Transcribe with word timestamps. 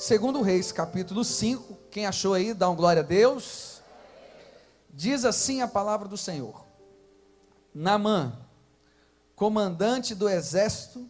Segundo 0.00 0.40
Reis, 0.40 0.72
capítulo 0.72 1.22
5. 1.22 1.76
Quem 1.90 2.06
achou 2.06 2.32
aí, 2.32 2.54
dá 2.54 2.70
um 2.70 2.74
glória 2.74 3.02
a 3.02 3.04
Deus. 3.04 3.82
Diz 4.88 5.26
assim 5.26 5.60
a 5.60 5.68
palavra 5.68 6.08
do 6.08 6.16
Senhor. 6.16 6.64
Namã, 7.74 8.32
comandante 9.36 10.14
do 10.14 10.26
exército 10.26 11.06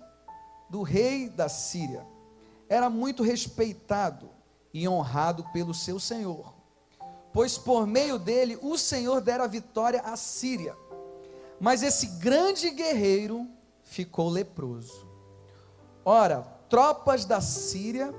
do 0.68 0.82
rei 0.82 1.28
da 1.28 1.48
Síria, 1.48 2.04
era 2.68 2.90
muito 2.90 3.22
respeitado 3.22 4.28
e 4.74 4.88
honrado 4.88 5.44
pelo 5.52 5.72
seu 5.72 6.00
senhor, 6.00 6.52
pois 7.32 7.56
por 7.56 7.86
meio 7.86 8.18
dele 8.18 8.58
o 8.60 8.76
Senhor 8.76 9.20
dera 9.20 9.46
vitória 9.46 10.00
à 10.00 10.16
Síria. 10.16 10.76
Mas 11.60 11.84
esse 11.84 12.06
grande 12.18 12.70
guerreiro 12.70 13.46
ficou 13.84 14.28
leproso. 14.28 15.06
Ora, 16.04 16.42
tropas 16.68 17.24
da 17.24 17.40
Síria 17.40 18.12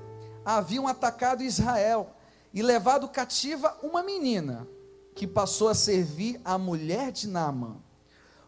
haviam 0.45 0.87
atacado 0.87 1.43
Israel 1.43 2.15
e 2.53 2.61
levado 2.61 3.07
cativa 3.07 3.77
uma 3.81 4.03
menina, 4.03 4.67
que 5.15 5.27
passou 5.27 5.67
a 5.67 5.75
servir 5.75 6.39
a 6.43 6.57
mulher 6.57 7.11
de 7.11 7.27
Naamã. 7.27 7.77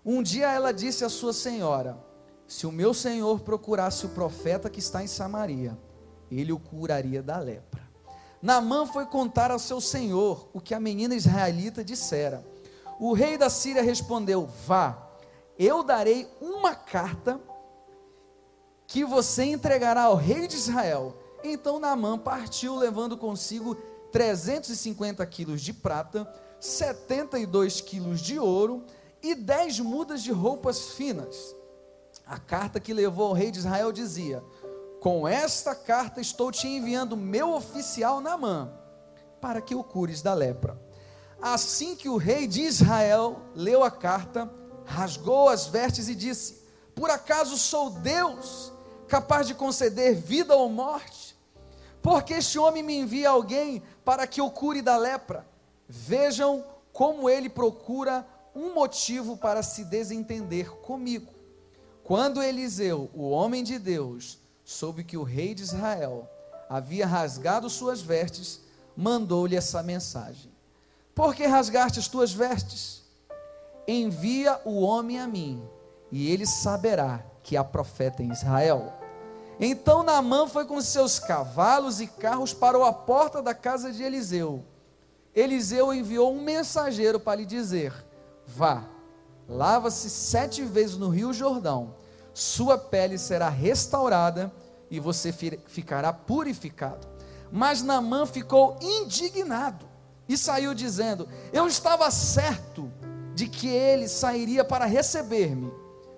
Um 0.05 0.21
dia 0.21 0.51
ela 0.51 0.73
disse 0.73 1.05
à 1.05 1.09
sua 1.09 1.33
senhora: 1.33 1.97
Se 2.47 2.65
o 2.65 2.71
meu 2.71 2.93
senhor 2.93 3.41
procurasse 3.41 4.05
o 4.05 4.09
profeta 4.09 4.69
que 4.69 4.79
está 4.79 5.03
em 5.03 5.07
Samaria, 5.07 5.77
ele 6.31 6.51
o 6.51 6.59
curaria 6.59 7.21
da 7.21 7.37
lepra. 7.37 7.83
Naamã 8.41 8.85
foi 8.85 9.05
contar 9.05 9.51
ao 9.51 9.59
seu 9.59 9.79
senhor 9.79 10.49
o 10.53 10.59
que 10.59 10.73
a 10.73 10.79
menina 10.79 11.15
israelita 11.15 11.83
dissera. 11.83 12.45
O 12.99 13.13
rei 13.13 13.37
da 13.37 13.49
Síria 13.49 13.81
respondeu: 13.81 14.49
Vá, 14.67 14.97
eu 15.57 15.83
darei 15.83 16.27
uma 16.41 16.75
carta 16.75 17.39
que 18.85 19.05
você 19.05 19.45
entregará 19.45 20.03
ao 20.03 20.15
rei 20.15 20.47
de 20.47 20.55
Israel 20.55 21.22
então 21.43 21.79
Naamã 21.79 22.17
partiu 22.17 22.75
levando 22.75 23.17
consigo 23.17 23.75
350 24.11 25.25
quilos 25.25 25.61
de 25.61 25.73
prata, 25.73 26.31
72 26.59 27.81
quilos 27.81 28.21
de 28.21 28.39
ouro 28.39 28.83
e 29.21 29.35
10 29.35 29.79
mudas 29.79 30.21
de 30.21 30.31
roupas 30.31 30.89
finas. 30.89 31.55
A 32.25 32.37
carta 32.37 32.79
que 32.79 32.93
levou 32.93 33.27
ao 33.27 33.33
rei 33.33 33.51
de 33.51 33.59
Israel 33.59 33.91
dizia: 33.91 34.43
Com 34.99 35.27
esta 35.27 35.73
carta 35.73 36.21
estou 36.21 36.51
te 36.51 36.67
enviando 36.67 37.17
meu 37.17 37.53
oficial 37.53 38.21
Naamã, 38.21 38.71
para 39.41 39.61
que 39.61 39.75
o 39.75 39.83
cures 39.83 40.21
da 40.21 40.33
lepra. 40.33 40.79
Assim 41.41 41.95
que 41.95 42.07
o 42.07 42.15
rei 42.15 42.47
de 42.47 42.61
Israel 42.61 43.41
leu 43.53 43.83
a 43.83 43.91
carta, 43.91 44.49
rasgou 44.85 45.49
as 45.49 45.67
vestes 45.67 46.07
e 46.07 46.15
disse: 46.15 46.63
Por 46.95 47.09
acaso 47.09 47.57
sou 47.57 47.89
Deus, 47.89 48.71
capaz 49.07 49.47
de 49.47 49.53
conceder 49.53 50.15
vida 50.15 50.55
ou 50.55 50.69
morte? 50.69 51.32
Porque 52.03 52.33
este 52.33 52.59
homem 52.59 52.83
me 52.83 52.97
envia 52.97 53.29
alguém 53.29 53.81
para 54.03 54.27
que 54.27 54.41
o 54.41 54.51
cure 54.51 54.81
da 54.81 54.97
lepra. 54.97 55.47
Vejam 55.87 56.61
como 56.91 57.29
ele 57.29 57.47
procura 57.47 58.27
um 58.53 58.73
motivo 58.73 59.37
para 59.37 59.63
se 59.63 59.85
desentender 59.85 60.69
comigo. 60.69 61.31
Quando 62.03 62.43
Eliseu, 62.43 63.09
o 63.15 63.29
homem 63.29 63.63
de 63.63 63.79
Deus, 63.79 64.37
soube 64.65 65.05
que 65.05 65.15
o 65.15 65.23
rei 65.23 65.55
de 65.55 65.63
Israel 65.63 66.29
havia 66.69 67.07
rasgado 67.07 67.69
suas 67.69 68.01
vestes, 68.01 68.59
mandou-lhe 68.97 69.55
essa 69.55 69.81
mensagem: 69.81 70.51
Por 71.15 71.33
que 71.33 71.45
rasgaste 71.45 71.99
as 71.99 72.09
tuas 72.09 72.33
vestes? 72.33 73.01
Envia 73.87 74.59
o 74.65 74.81
homem 74.81 75.19
a 75.19 75.27
mim, 75.27 75.63
e 76.11 76.29
ele 76.29 76.45
saberá 76.45 77.25
que 77.41 77.55
há 77.55 77.63
profeta 77.63 78.21
em 78.21 78.29
Israel. 78.29 79.02
Então 79.65 80.03
Naamã 80.03 80.45
foi 80.45 80.65
com 80.65 80.81
seus 80.81 81.19
cavalos 81.19 82.01
e 82.01 82.07
carros 82.07 82.53
para 82.53 82.85
a 82.85 82.91
porta 82.91 83.41
da 83.41 83.53
casa 83.53 83.93
de 83.93 84.03
Eliseu. 84.03 84.61
Eliseu 85.33 85.93
enviou 85.93 86.33
um 86.33 86.41
mensageiro 86.41 87.17
para 87.17 87.37
lhe 87.37 87.45
dizer: 87.45 87.93
Vá, 88.45 88.83
lava-se 89.47 90.09
sete 90.09 90.63
vezes 90.63 90.97
no 90.97 91.07
rio 91.07 91.31
Jordão, 91.31 91.95
sua 92.33 92.77
pele 92.77 93.17
será 93.17 93.47
restaurada 93.47 94.51
e 94.91 94.99
você 94.99 95.31
ficará 95.31 96.11
purificado. 96.11 97.07
Mas 97.49 97.81
Naamã 97.81 98.25
ficou 98.25 98.77
indignado 98.81 99.85
e 100.27 100.37
saiu 100.37 100.73
dizendo: 100.73 101.25
Eu 101.53 101.67
estava 101.67 102.11
certo 102.11 102.91
de 103.33 103.47
que 103.47 103.69
ele 103.69 104.09
sairia 104.09 104.65
para 104.65 104.83
receber-me, 104.83 105.71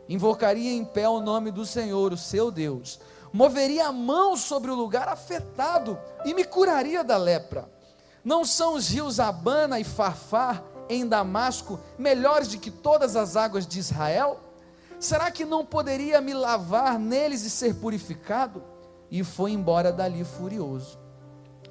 invocaria 0.09 0.73
em 0.73 0.83
pé 0.83 1.07
o 1.07 1.21
nome 1.21 1.51
do 1.51 1.63
Senhor, 1.63 2.11
o 2.11 2.17
seu 2.17 2.49
Deus 2.49 2.99
moveria 3.35 3.87
a 3.87 3.91
mão 3.91 4.37
sobre 4.37 4.71
o 4.71 4.75
lugar 4.75 5.09
afetado 5.09 5.99
e 6.23 6.33
me 6.33 6.45
curaria 6.45 7.03
da 7.03 7.17
lepra. 7.17 7.69
Não 8.23 8.45
são 8.45 8.75
os 8.75 8.87
rios 8.87 9.19
Abana 9.19 9.77
e 9.77 9.83
Farfar 9.83 10.63
em 10.87 11.05
Damasco 11.05 11.77
melhores 11.97 12.47
do 12.47 12.57
que 12.57 12.71
todas 12.71 13.17
as 13.17 13.35
águas 13.35 13.67
de 13.67 13.77
Israel? 13.77 14.39
Será 15.01 15.29
que 15.29 15.43
não 15.43 15.65
poderia 15.65 16.21
me 16.21 16.33
lavar 16.33 16.97
neles 16.97 17.43
e 17.43 17.49
ser 17.49 17.75
purificado? 17.75 18.63
E 19.11 19.21
foi 19.21 19.51
embora 19.51 19.91
dali 19.91 20.23
furioso. 20.23 20.97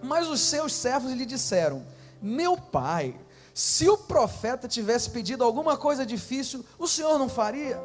Mas 0.02 0.28
os 0.28 0.40
seus 0.40 0.70
servos 0.74 1.12
lhe 1.12 1.24
disseram: 1.24 1.82
Meu 2.20 2.58
pai, 2.58 3.18
se 3.54 3.88
o 3.88 3.96
profeta 3.96 4.68
tivesse 4.68 5.08
pedido 5.08 5.42
alguma 5.42 5.78
coisa 5.78 6.04
difícil, 6.04 6.62
o 6.78 6.86
senhor 6.86 7.18
não 7.18 7.28
faria? 7.28 7.82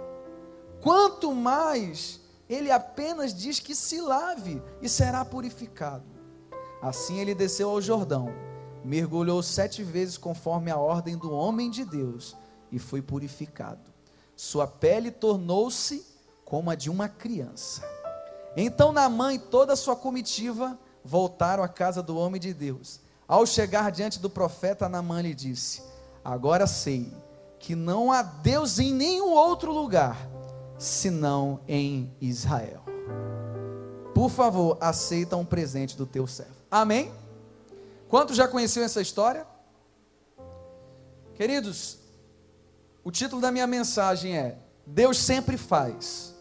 Quanto 0.82 1.34
mais 1.34 2.20
ele 2.50 2.72
apenas 2.72 3.34
diz 3.34 3.60
que 3.60 3.76
se 3.76 4.02
lave 4.02 4.62
e 4.82 4.90
será 4.90 5.24
purificado. 5.24 6.04
Assim 6.82 7.20
ele 7.20 7.36
desceu 7.36 7.70
ao 7.70 7.80
Jordão, 7.80 8.34
mergulhou 8.84 9.44
sete 9.44 9.84
vezes 9.84 10.18
conforme 10.18 10.72
a 10.72 10.78
ordem 10.78 11.16
do 11.16 11.32
homem 11.32 11.70
de 11.70 11.86
Deus 11.86 12.36
e 12.72 12.80
foi 12.80 13.02
purificado. 13.02 13.92
Sua 14.36 14.66
pele 14.66 15.12
tornou-se 15.12 16.06
como 16.44 16.72
a 16.72 16.76
de 16.76 16.90
uma 16.90 17.08
criança. 17.08 17.84
Então 18.58 18.92
Naamã 18.92 19.34
e 19.34 19.40
toda 19.40 19.74
a 19.74 19.78
sua 19.78 19.96
comitiva 19.96 20.80
voltaram 21.04 21.64
à 21.64 21.68
casa 21.68 22.02
do 22.02 22.18
homem 22.18 22.42
de 22.42 22.54
Deus. 22.54 23.00
Ao 23.28 23.46
chegar 23.46 23.92
diante 23.92 24.18
do 24.18 24.30
profeta, 24.30 24.90
Naamã 24.90 25.22
lhe 25.22 25.36
disse: 25.36 25.84
Agora 26.24 26.66
sei 26.66 27.14
que 27.60 27.76
não 27.76 28.12
há 28.12 28.24
Deus 28.24 28.80
em 28.80 28.94
nenhum 28.94 29.32
outro 29.32 29.72
lugar 29.72 30.29
senão 30.80 31.60
em 31.68 32.12
Israel. 32.20 32.84
Por 34.16 34.30
favor, 34.30 34.78
aceita 34.82 35.36
um 35.38 35.46
presente 35.46 35.96
do 35.96 36.06
teu 36.06 36.26
servo. 36.26 36.56
Amém? 36.72 37.12
Quantos 38.08 38.36
já 38.36 38.48
conheciam 38.48 38.84
essa 38.84 39.02
história? 39.02 39.46
Queridos, 41.36 42.00
o 43.04 43.12
título 43.12 43.42
da 43.42 43.52
minha 43.52 43.68
mensagem 43.68 44.38
é: 44.38 44.58
Deus 44.86 45.18
sempre 45.18 45.58
faz 45.58 46.34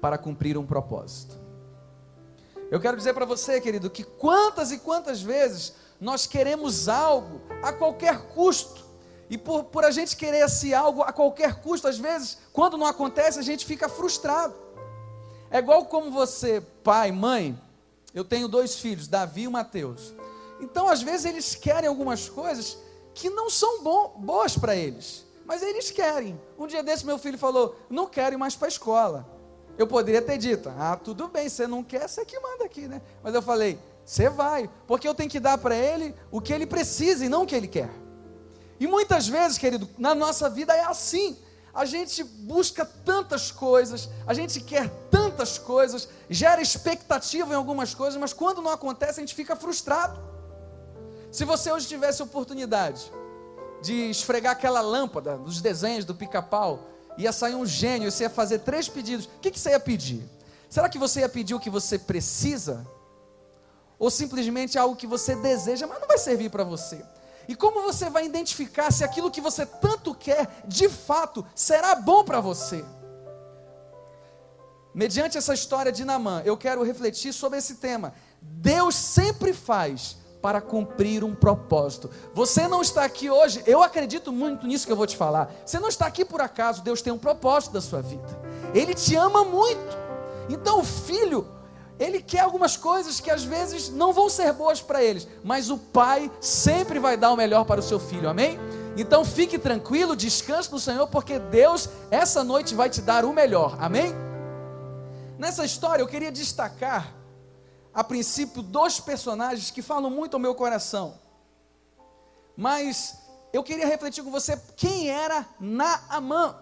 para 0.00 0.18
cumprir 0.18 0.58
um 0.58 0.66
propósito. 0.66 1.40
Eu 2.70 2.80
quero 2.80 2.96
dizer 2.96 3.12
para 3.12 3.26
você, 3.26 3.60
querido, 3.60 3.90
que 3.90 4.02
quantas 4.02 4.72
e 4.72 4.78
quantas 4.78 5.20
vezes 5.20 5.74
nós 6.00 6.26
queremos 6.26 6.88
algo 6.88 7.40
a 7.62 7.72
qualquer 7.72 8.28
custo, 8.28 8.81
e 9.32 9.38
por, 9.38 9.64
por 9.64 9.82
a 9.82 9.90
gente 9.90 10.14
querer 10.14 10.44
esse 10.44 10.74
algo 10.74 11.00
a 11.00 11.10
qualquer 11.10 11.54
custo, 11.62 11.88
às 11.88 11.96
vezes, 11.96 12.36
quando 12.52 12.76
não 12.76 12.84
acontece, 12.84 13.38
a 13.38 13.42
gente 13.42 13.64
fica 13.64 13.88
frustrado. 13.88 14.54
É 15.50 15.56
igual 15.56 15.86
como 15.86 16.10
você, 16.10 16.60
pai, 16.84 17.10
mãe, 17.10 17.58
eu 18.12 18.26
tenho 18.26 18.46
dois 18.46 18.78
filhos, 18.78 19.08
Davi 19.08 19.44
e 19.44 19.48
Mateus. 19.48 20.12
Então, 20.60 20.86
às 20.86 21.00
vezes, 21.00 21.24
eles 21.24 21.54
querem 21.54 21.88
algumas 21.88 22.28
coisas 22.28 22.76
que 23.14 23.30
não 23.30 23.48
são 23.48 23.82
bom, 23.82 24.16
boas 24.18 24.58
para 24.58 24.76
eles, 24.76 25.24
mas 25.46 25.62
eles 25.62 25.90
querem. 25.90 26.38
Um 26.58 26.66
dia 26.66 26.82
desse, 26.82 27.06
meu 27.06 27.16
filho 27.16 27.38
falou: 27.38 27.74
Não 27.88 28.06
quero 28.06 28.34
ir 28.34 28.38
mais 28.38 28.54
para 28.54 28.66
a 28.66 28.68
escola. 28.68 29.26
Eu 29.78 29.86
poderia 29.86 30.20
ter 30.20 30.36
dito: 30.36 30.70
Ah, 30.76 31.00
tudo 31.02 31.28
bem, 31.28 31.48
você 31.48 31.66
não 31.66 31.82
quer, 31.82 32.06
você 32.06 32.22
que 32.26 32.38
manda 32.38 32.66
aqui, 32.66 32.86
né? 32.86 33.00
Mas 33.22 33.34
eu 33.34 33.40
falei: 33.40 33.78
Você 34.04 34.28
vai, 34.28 34.68
porque 34.86 35.08
eu 35.08 35.14
tenho 35.14 35.30
que 35.30 35.40
dar 35.40 35.56
para 35.56 35.74
ele 35.74 36.14
o 36.30 36.38
que 36.38 36.52
ele 36.52 36.66
precisa 36.66 37.24
e 37.24 37.30
não 37.30 37.44
o 37.44 37.46
que 37.46 37.54
ele 37.54 37.68
quer. 37.68 38.01
E 38.82 38.86
muitas 38.88 39.28
vezes, 39.28 39.58
querido, 39.58 39.88
na 39.96 40.12
nossa 40.12 40.50
vida 40.50 40.74
é 40.74 40.82
assim. 40.82 41.36
A 41.72 41.84
gente 41.84 42.24
busca 42.24 42.84
tantas 42.84 43.52
coisas, 43.52 44.08
a 44.26 44.34
gente 44.34 44.60
quer 44.60 44.88
tantas 45.08 45.56
coisas, 45.56 46.08
gera 46.28 46.60
expectativa 46.60 47.52
em 47.52 47.56
algumas 47.56 47.94
coisas, 47.94 48.18
mas 48.20 48.32
quando 48.32 48.60
não 48.60 48.72
acontece, 48.72 49.20
a 49.20 49.22
gente 49.22 49.36
fica 49.36 49.54
frustrado. 49.54 50.20
Se 51.30 51.44
você 51.44 51.70
hoje 51.70 51.86
tivesse 51.86 52.24
oportunidade 52.24 53.08
de 53.80 54.10
esfregar 54.10 54.50
aquela 54.50 54.80
lâmpada 54.80 55.38
dos 55.38 55.60
desenhos 55.60 56.04
do 56.04 56.16
pica-pau, 56.16 56.80
ia 57.16 57.30
sair 57.30 57.54
um 57.54 57.64
gênio, 57.64 58.10
você 58.10 58.24
ia 58.24 58.30
fazer 58.30 58.58
três 58.58 58.88
pedidos, 58.88 59.26
o 59.26 59.38
que, 59.40 59.52
que 59.52 59.60
você 59.60 59.70
ia 59.70 59.80
pedir? 59.80 60.28
Será 60.68 60.88
que 60.88 60.98
você 60.98 61.20
ia 61.20 61.28
pedir 61.28 61.54
o 61.54 61.60
que 61.60 61.70
você 61.70 62.00
precisa? 62.00 62.84
Ou 63.96 64.10
simplesmente 64.10 64.76
algo 64.76 64.96
que 64.96 65.06
você 65.06 65.36
deseja, 65.36 65.86
mas 65.86 66.00
não 66.00 66.08
vai 66.08 66.18
servir 66.18 66.50
para 66.50 66.64
você? 66.64 67.00
E 67.48 67.54
como 67.54 67.82
você 67.82 68.08
vai 68.08 68.24
identificar 68.24 68.92
se 68.92 69.04
aquilo 69.04 69.30
que 69.30 69.40
você 69.40 69.66
tanto 69.66 70.14
quer, 70.14 70.62
de 70.66 70.88
fato, 70.88 71.44
será 71.54 71.94
bom 71.94 72.24
para 72.24 72.40
você? 72.40 72.84
Mediante 74.94 75.38
essa 75.38 75.54
história 75.54 75.90
de 75.90 76.04
Namã, 76.04 76.42
eu 76.44 76.56
quero 76.56 76.82
refletir 76.82 77.32
sobre 77.32 77.58
esse 77.58 77.76
tema. 77.76 78.12
Deus 78.40 78.94
sempre 78.94 79.52
faz 79.52 80.16
para 80.42 80.60
cumprir 80.60 81.22
um 81.22 81.34
propósito. 81.34 82.10
Você 82.34 82.66
não 82.66 82.82
está 82.82 83.04
aqui 83.04 83.30
hoje, 83.30 83.62
eu 83.64 83.82
acredito 83.82 84.32
muito 84.32 84.66
nisso 84.66 84.84
que 84.84 84.92
eu 84.92 84.96
vou 84.96 85.06
te 85.06 85.16
falar. 85.16 85.50
Você 85.64 85.78
não 85.78 85.88
está 85.88 86.06
aqui 86.06 86.24
por 86.24 86.40
acaso, 86.40 86.82
Deus 86.82 87.00
tem 87.00 87.12
um 87.12 87.18
propósito 87.18 87.72
da 87.72 87.80
sua 87.80 88.02
vida. 88.02 88.26
Ele 88.74 88.92
te 88.92 89.14
ama 89.14 89.44
muito. 89.44 89.96
Então 90.50 90.80
o 90.80 90.84
filho, 90.84 91.46
ele 91.98 92.20
quer 92.20 92.40
algumas 92.40 92.76
coisas 92.76 93.20
que 93.20 93.30
às 93.30 93.44
vezes 93.44 93.88
não 93.88 94.12
vão 94.12 94.28
ser 94.28 94.52
boas 94.52 94.80
para 94.80 95.02
eles, 95.02 95.28
mas 95.44 95.70
o 95.70 95.78
pai 95.78 96.30
sempre 96.40 96.98
vai 96.98 97.16
dar 97.16 97.32
o 97.32 97.36
melhor 97.36 97.64
para 97.64 97.80
o 97.80 97.82
seu 97.82 98.00
filho. 98.00 98.28
Amém? 98.28 98.58
Então 98.96 99.24
fique 99.24 99.58
tranquilo, 99.58 100.16
descanse 100.16 100.70
no 100.70 100.78
Senhor, 100.78 101.06
porque 101.08 101.38
Deus 101.38 101.88
essa 102.10 102.44
noite 102.44 102.74
vai 102.74 102.90
te 102.90 103.00
dar 103.00 103.24
o 103.24 103.32
melhor. 103.32 103.76
Amém? 103.80 104.12
Nessa 105.38 105.64
história 105.64 106.02
eu 106.02 106.08
queria 106.08 106.30
destacar 106.30 107.14
a 107.94 108.02
princípio, 108.02 108.62
dois 108.62 109.00
personagens 109.00 109.70
que 109.70 109.82
falam 109.82 110.10
muito 110.10 110.34
ao 110.34 110.40
meu 110.40 110.54
coração. 110.54 111.18
Mas 112.56 113.18
eu 113.52 113.62
queria 113.62 113.86
refletir 113.86 114.22
com 114.24 114.30
você 114.30 114.60
quem 114.76 115.10
era 115.10 115.46
Naamã. 115.60 116.56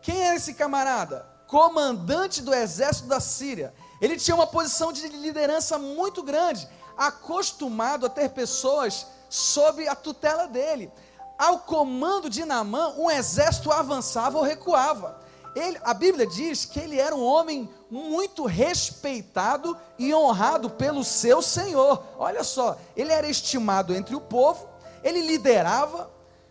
Quem 0.00 0.20
era 0.24 0.36
esse 0.36 0.54
camarada? 0.54 1.26
Comandante 1.46 2.42
do 2.42 2.54
exército 2.54 3.08
da 3.08 3.20
Síria. 3.20 3.74
Ele 4.02 4.16
tinha 4.16 4.34
uma 4.34 4.48
posição 4.48 4.92
de 4.92 5.06
liderança 5.06 5.78
muito 5.78 6.24
grande, 6.24 6.68
acostumado 6.96 8.04
a 8.04 8.08
ter 8.08 8.30
pessoas 8.30 9.06
sob 9.30 9.86
a 9.86 9.94
tutela 9.94 10.48
dele. 10.48 10.90
Ao 11.38 11.60
comando 11.60 12.28
de 12.28 12.44
Naamã, 12.44 12.94
um 12.98 13.08
exército 13.08 13.70
avançava 13.70 14.38
ou 14.38 14.44
recuava. 14.44 15.20
Ele, 15.54 15.78
a 15.84 15.94
Bíblia 15.94 16.26
diz 16.26 16.64
que 16.64 16.80
ele 16.80 16.98
era 16.98 17.14
um 17.14 17.22
homem 17.22 17.70
muito 17.88 18.44
respeitado 18.44 19.76
e 19.96 20.12
honrado 20.12 20.68
pelo 20.68 21.04
seu 21.04 21.40
Senhor. 21.40 22.02
Olha 22.18 22.42
só, 22.42 22.76
ele 22.96 23.12
era 23.12 23.28
estimado 23.28 23.94
entre 23.94 24.16
o 24.16 24.20
povo, 24.20 24.66
ele 25.04 25.20
liderava, 25.20 26.10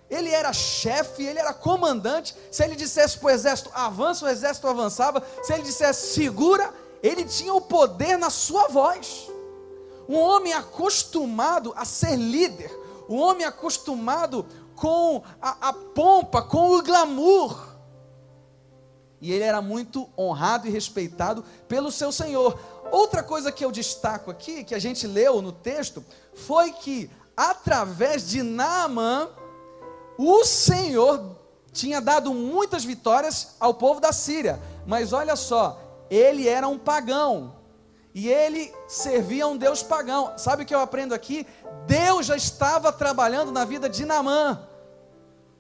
ele 0.10 0.30
era 0.30 0.54
chefe, 0.54 1.24
ele 1.24 1.40
era 1.40 1.54
comandante. 1.54 2.36
Se 2.52 2.64
ele 2.64 2.76
dissesse 2.76 3.18
para 3.18 3.28
o 3.28 3.30
exército 3.32 3.72
avança, 3.74 4.26
o 4.26 4.30
exército 4.30 4.68
avançava. 4.68 5.24
Se 5.42 5.54
ele 5.54 5.64
dissesse 5.64 6.14
segura, 6.14 6.72
ele 7.02 7.26
tinha 7.26 7.54
o 7.54 7.62
poder 7.62 8.18
na 8.18 8.30
sua 8.30 8.68
voz. 8.68 9.30
Um 10.08 10.18
homem 10.18 10.54
acostumado 10.54 11.74
a 11.76 11.86
ser 11.86 12.16
líder, 12.16 12.72
um 13.08 13.18
homem 13.18 13.46
acostumado 13.46 14.46
com 14.76 15.22
a, 15.42 15.70
a 15.70 15.74
pompa, 15.74 16.42
com 16.42 16.78
o 16.78 16.82
glamour 16.82 17.72
e 19.22 19.32
ele 19.32 19.44
era 19.44 19.62
muito 19.62 20.10
honrado 20.18 20.68
e 20.68 20.72
respeitado 20.72 21.46
pelo 21.68 21.92
seu 21.92 22.12
senhor. 22.12 22.60
Outra 22.92 23.22
coisa 23.22 23.52
que 23.52 23.64
eu 23.64 23.72
destaco 23.72 24.32
aqui, 24.32 24.64
que 24.64 24.74
a 24.74 24.80
gente 24.80 25.06
leu 25.06 25.42
no 25.44 25.52
texto, 25.52 26.04
foi 26.34 26.72
que 26.72 27.10
através 27.38 28.28
de 28.28 28.42
Naamã, 28.42 29.30
o 30.18 30.44
Senhor 30.44 31.38
tinha 31.72 32.02
dado 32.02 32.34
muitas 32.34 32.84
vitórias 32.84 33.56
ao 33.60 33.76
povo 33.76 34.02
da 34.02 34.12
Síria. 34.12 34.60
Mas 34.88 35.14
olha 35.14 35.36
só, 35.36 35.80
ele 36.12 36.50
era 36.50 36.68
um 36.68 36.78
pagão. 36.78 37.56
E 38.14 38.28
ele 38.28 38.74
servia 38.90 39.46
a 39.46 39.48
um 39.48 39.56
Deus 39.56 39.82
pagão. 39.82 40.34
Sabe 40.38 40.64
o 40.64 40.66
que 40.66 40.76
eu 40.76 40.82
aprendo 40.82 41.14
aqui? 41.14 41.48
Deus 41.88 42.26
já 42.26 42.36
estava 42.36 42.92
trabalhando 42.92 43.54
na 43.54 43.64
vida 43.64 43.88
de 43.88 44.06
Naamã. 44.06 44.68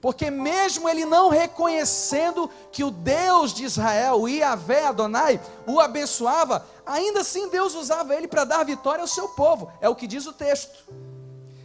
Porque 0.02 0.30
mesmo 0.30 0.90
ele 0.90 1.06
não 1.06 1.30
reconhecendo 1.30 2.50
que 2.72 2.84
o 2.84 2.92
Deus 2.92 3.54
de 3.54 3.64
Israel, 3.64 4.20
o 4.20 4.28
Iavé 4.28 4.86
Adonai, 4.86 5.40
o 5.66 5.80
abençoava, 5.80 6.66
ainda 6.86 7.22
assim 7.22 7.48
Deus 7.50 7.76
usava 7.76 8.16
ele 8.16 8.28
para 8.28 8.44
dar 8.44 8.66
vitória 8.66 9.02
ao 9.02 9.08
seu 9.08 9.30
povo. 9.30 9.72
É 9.80 9.88
o 9.88 9.96
que 9.96 10.08
diz 10.08 10.26
o 10.26 10.34
texto. 10.34 10.84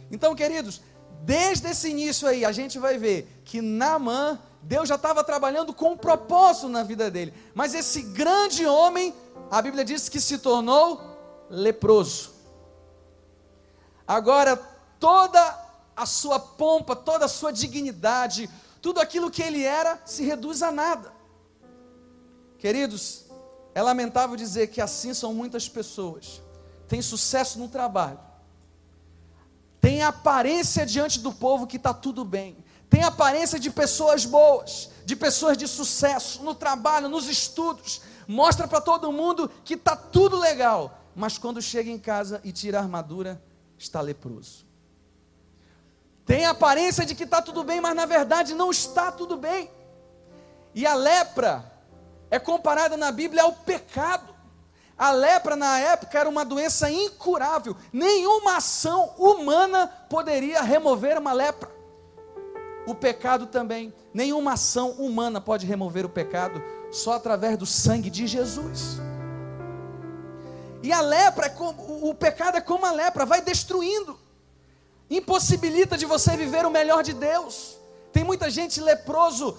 Então, 0.09 0.33
queridos, 0.35 0.81
desde 1.23 1.67
esse 1.69 1.89
início 1.89 2.27
aí, 2.27 2.45
a 2.45 2.51
gente 2.53 2.79
vai 2.79 2.97
ver 2.97 3.41
que 3.43 3.59
Naamã, 3.59 4.39
Deus 4.61 4.89
já 4.89 4.95
estava 4.95 5.23
trabalhando 5.23 5.73
com 5.73 5.91
um 5.91 5.97
propósito 5.97 6.69
na 6.69 6.83
vida 6.83 7.09
dele. 7.09 7.33
Mas 7.53 7.73
esse 7.73 8.01
grande 8.01 8.65
homem, 8.65 9.13
a 9.49 9.61
Bíblia 9.61 9.85
diz 9.85 10.09
que 10.09 10.19
se 10.19 10.37
tornou 10.37 11.01
leproso. 11.49 12.31
Agora, 14.07 14.55
toda 14.99 15.65
a 15.95 16.05
sua 16.05 16.39
pompa, 16.39 16.95
toda 16.95 17.25
a 17.25 17.29
sua 17.29 17.51
dignidade, 17.51 18.49
tudo 18.81 18.99
aquilo 18.99 19.31
que 19.31 19.41
ele 19.41 19.63
era 19.63 19.99
se 20.05 20.23
reduz 20.23 20.61
a 20.61 20.71
nada. 20.71 21.11
Queridos, 22.57 23.25
é 23.73 23.81
lamentável 23.81 24.35
dizer 24.35 24.67
que 24.67 24.81
assim 24.81 25.13
são 25.13 25.33
muitas 25.33 25.67
pessoas. 25.67 26.41
Tem 26.87 27.01
sucesso 27.01 27.59
no 27.59 27.67
trabalho, 27.67 28.19
tem 29.81 30.01
aparência 30.01 30.85
diante 30.85 31.19
do 31.19 31.33
povo 31.33 31.67
que 31.67 31.77
está 31.77 31.93
tudo 31.93 32.23
bem, 32.23 32.57
tem 32.89 33.03
aparência 33.03 33.59
de 33.59 33.69
pessoas 33.69 34.25
boas, 34.25 34.89
de 35.05 35.15
pessoas 35.15 35.57
de 35.57 35.67
sucesso 35.67 36.43
no 36.43 36.55
trabalho, 36.55 37.09
nos 37.09 37.27
estudos, 37.27 38.01
mostra 38.27 38.67
para 38.67 38.81
todo 38.81 39.11
mundo 39.11 39.49
que 39.63 39.73
está 39.73 39.95
tudo 39.95 40.37
legal, 40.37 41.01
mas 41.15 41.37
quando 41.37 41.61
chega 41.61 41.89
em 41.89 41.99
casa 41.99 42.41
e 42.43 42.51
tira 42.51 42.79
a 42.79 42.81
armadura, 42.81 43.41
está 43.77 44.01
leproso. 44.01 44.65
Tem 46.25 46.45
aparência 46.45 47.05
de 47.05 47.15
que 47.15 47.23
está 47.23 47.41
tudo 47.41 47.63
bem, 47.63 47.79
mas 47.79 47.95
na 47.95 48.05
verdade 48.05 48.53
não 48.53 48.69
está 48.69 49.11
tudo 49.11 49.37
bem. 49.37 49.71
E 50.75 50.85
a 50.85 50.93
lepra 50.93 51.71
é 52.29 52.37
comparada 52.37 52.97
na 52.97 53.11
Bíblia 53.11 53.43
ao 53.43 53.53
pecado. 53.53 54.35
A 54.97 55.11
lepra 55.11 55.55
na 55.55 55.79
época 55.79 56.19
era 56.19 56.27
uma 56.27 56.43
doença 56.43 56.91
incurável. 56.91 57.77
Nenhuma 57.93 58.57
ação 58.57 59.13
humana 59.17 59.87
poderia 60.09 60.61
remover 60.61 61.17
uma 61.17 61.31
lepra. 61.31 61.76
O 62.87 62.95
pecado 62.95 63.45
também. 63.45 63.93
Nenhuma 64.13 64.53
ação 64.53 64.91
humana 64.91 65.39
pode 65.39 65.65
remover 65.67 66.05
o 66.05 66.09
pecado, 66.09 66.63
só 66.91 67.13
através 67.13 67.57
do 67.57 67.65
sangue 67.65 68.09
de 68.09 68.25
Jesus. 68.25 68.99
E 70.81 70.91
a 70.91 71.01
lepra, 71.01 71.47
é 71.47 71.49
como, 71.49 72.09
o 72.09 72.15
pecado 72.15 72.57
é 72.57 72.61
como 72.61 72.85
a 72.85 72.91
lepra, 72.91 73.25
vai 73.25 73.41
destruindo 73.41 74.17
impossibilita 75.09 75.97
de 75.97 76.05
você 76.05 76.35
viver 76.35 76.65
o 76.65 76.71
melhor 76.71 77.03
de 77.03 77.13
Deus. 77.13 77.77
Tem 78.11 78.23
muita 78.23 78.49
gente 78.49 78.81
leproso 78.81 79.57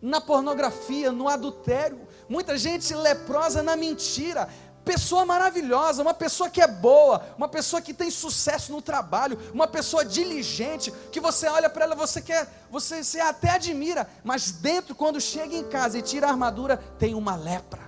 na 0.00 0.20
pornografia, 0.20 1.10
no 1.10 1.28
adultério, 1.28 2.00
muita 2.28 2.56
gente 2.56 2.94
leprosa 2.94 3.62
na 3.62 3.76
mentira. 3.76 4.48
Pessoa 4.88 5.26
maravilhosa, 5.26 6.00
uma 6.00 6.14
pessoa 6.14 6.48
que 6.48 6.62
é 6.62 6.66
boa, 6.66 7.20
uma 7.36 7.46
pessoa 7.46 7.82
que 7.82 7.92
tem 7.92 8.10
sucesso 8.10 8.72
no 8.72 8.80
trabalho, 8.80 9.38
uma 9.52 9.66
pessoa 9.66 10.02
diligente, 10.02 10.90
que 11.12 11.20
você 11.20 11.46
olha 11.46 11.68
para 11.68 11.84
ela, 11.84 11.94
você 11.94 12.22
quer, 12.22 12.48
você, 12.70 13.04
você 13.04 13.20
até 13.20 13.50
admira, 13.50 14.08
mas 14.24 14.50
dentro, 14.50 14.94
quando 14.94 15.20
chega 15.20 15.54
em 15.54 15.64
casa 15.64 15.98
e 15.98 16.02
tira 16.02 16.26
a 16.26 16.30
armadura, 16.30 16.78
tem 16.98 17.14
uma 17.14 17.36
lepra, 17.36 17.82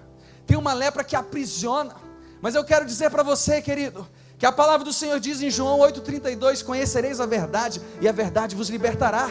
tem 0.47 0.59
uma 0.59 0.75
lepra 0.75 1.03
que 1.03 1.17
aprisiona. 1.17 1.97
Mas 2.43 2.55
eu 2.55 2.65
quero 2.65 2.85
dizer 2.85 3.11
para 3.11 3.23
você, 3.23 3.63
querido, 3.63 4.07
que 4.41 4.47
a 4.47 4.51
palavra 4.51 4.87
do 4.87 4.93
Senhor 4.93 5.21
diz 5.21 5.43
em 5.43 5.51
João 5.51 5.81
8,32: 5.81 6.65
Conhecereis 6.65 7.21
a 7.21 7.27
verdade, 7.27 7.79
e 8.01 8.09
a 8.09 8.13
verdade 8.13 8.57
vos 8.57 8.71
libertará. 8.71 9.29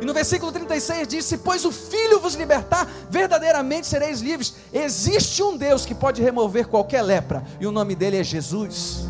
E 0.00 0.04
no 0.04 0.14
versículo 0.14 0.52
36 0.52 1.08
diz: 1.08 1.24
Se 1.24 1.38
pois 1.38 1.64
o 1.64 1.72
Filho 1.72 2.20
vos 2.20 2.34
libertar, 2.34 2.86
verdadeiramente 3.10 3.88
sereis 3.88 4.20
livres. 4.20 4.54
Existe 4.72 5.42
um 5.42 5.56
Deus 5.56 5.84
que 5.84 5.96
pode 5.96 6.22
remover 6.22 6.68
qualquer 6.68 7.02
lepra, 7.02 7.44
e 7.58 7.66
o 7.66 7.72
nome 7.72 7.96
dele 7.96 8.18
é 8.18 8.22
Jesus. 8.22 9.00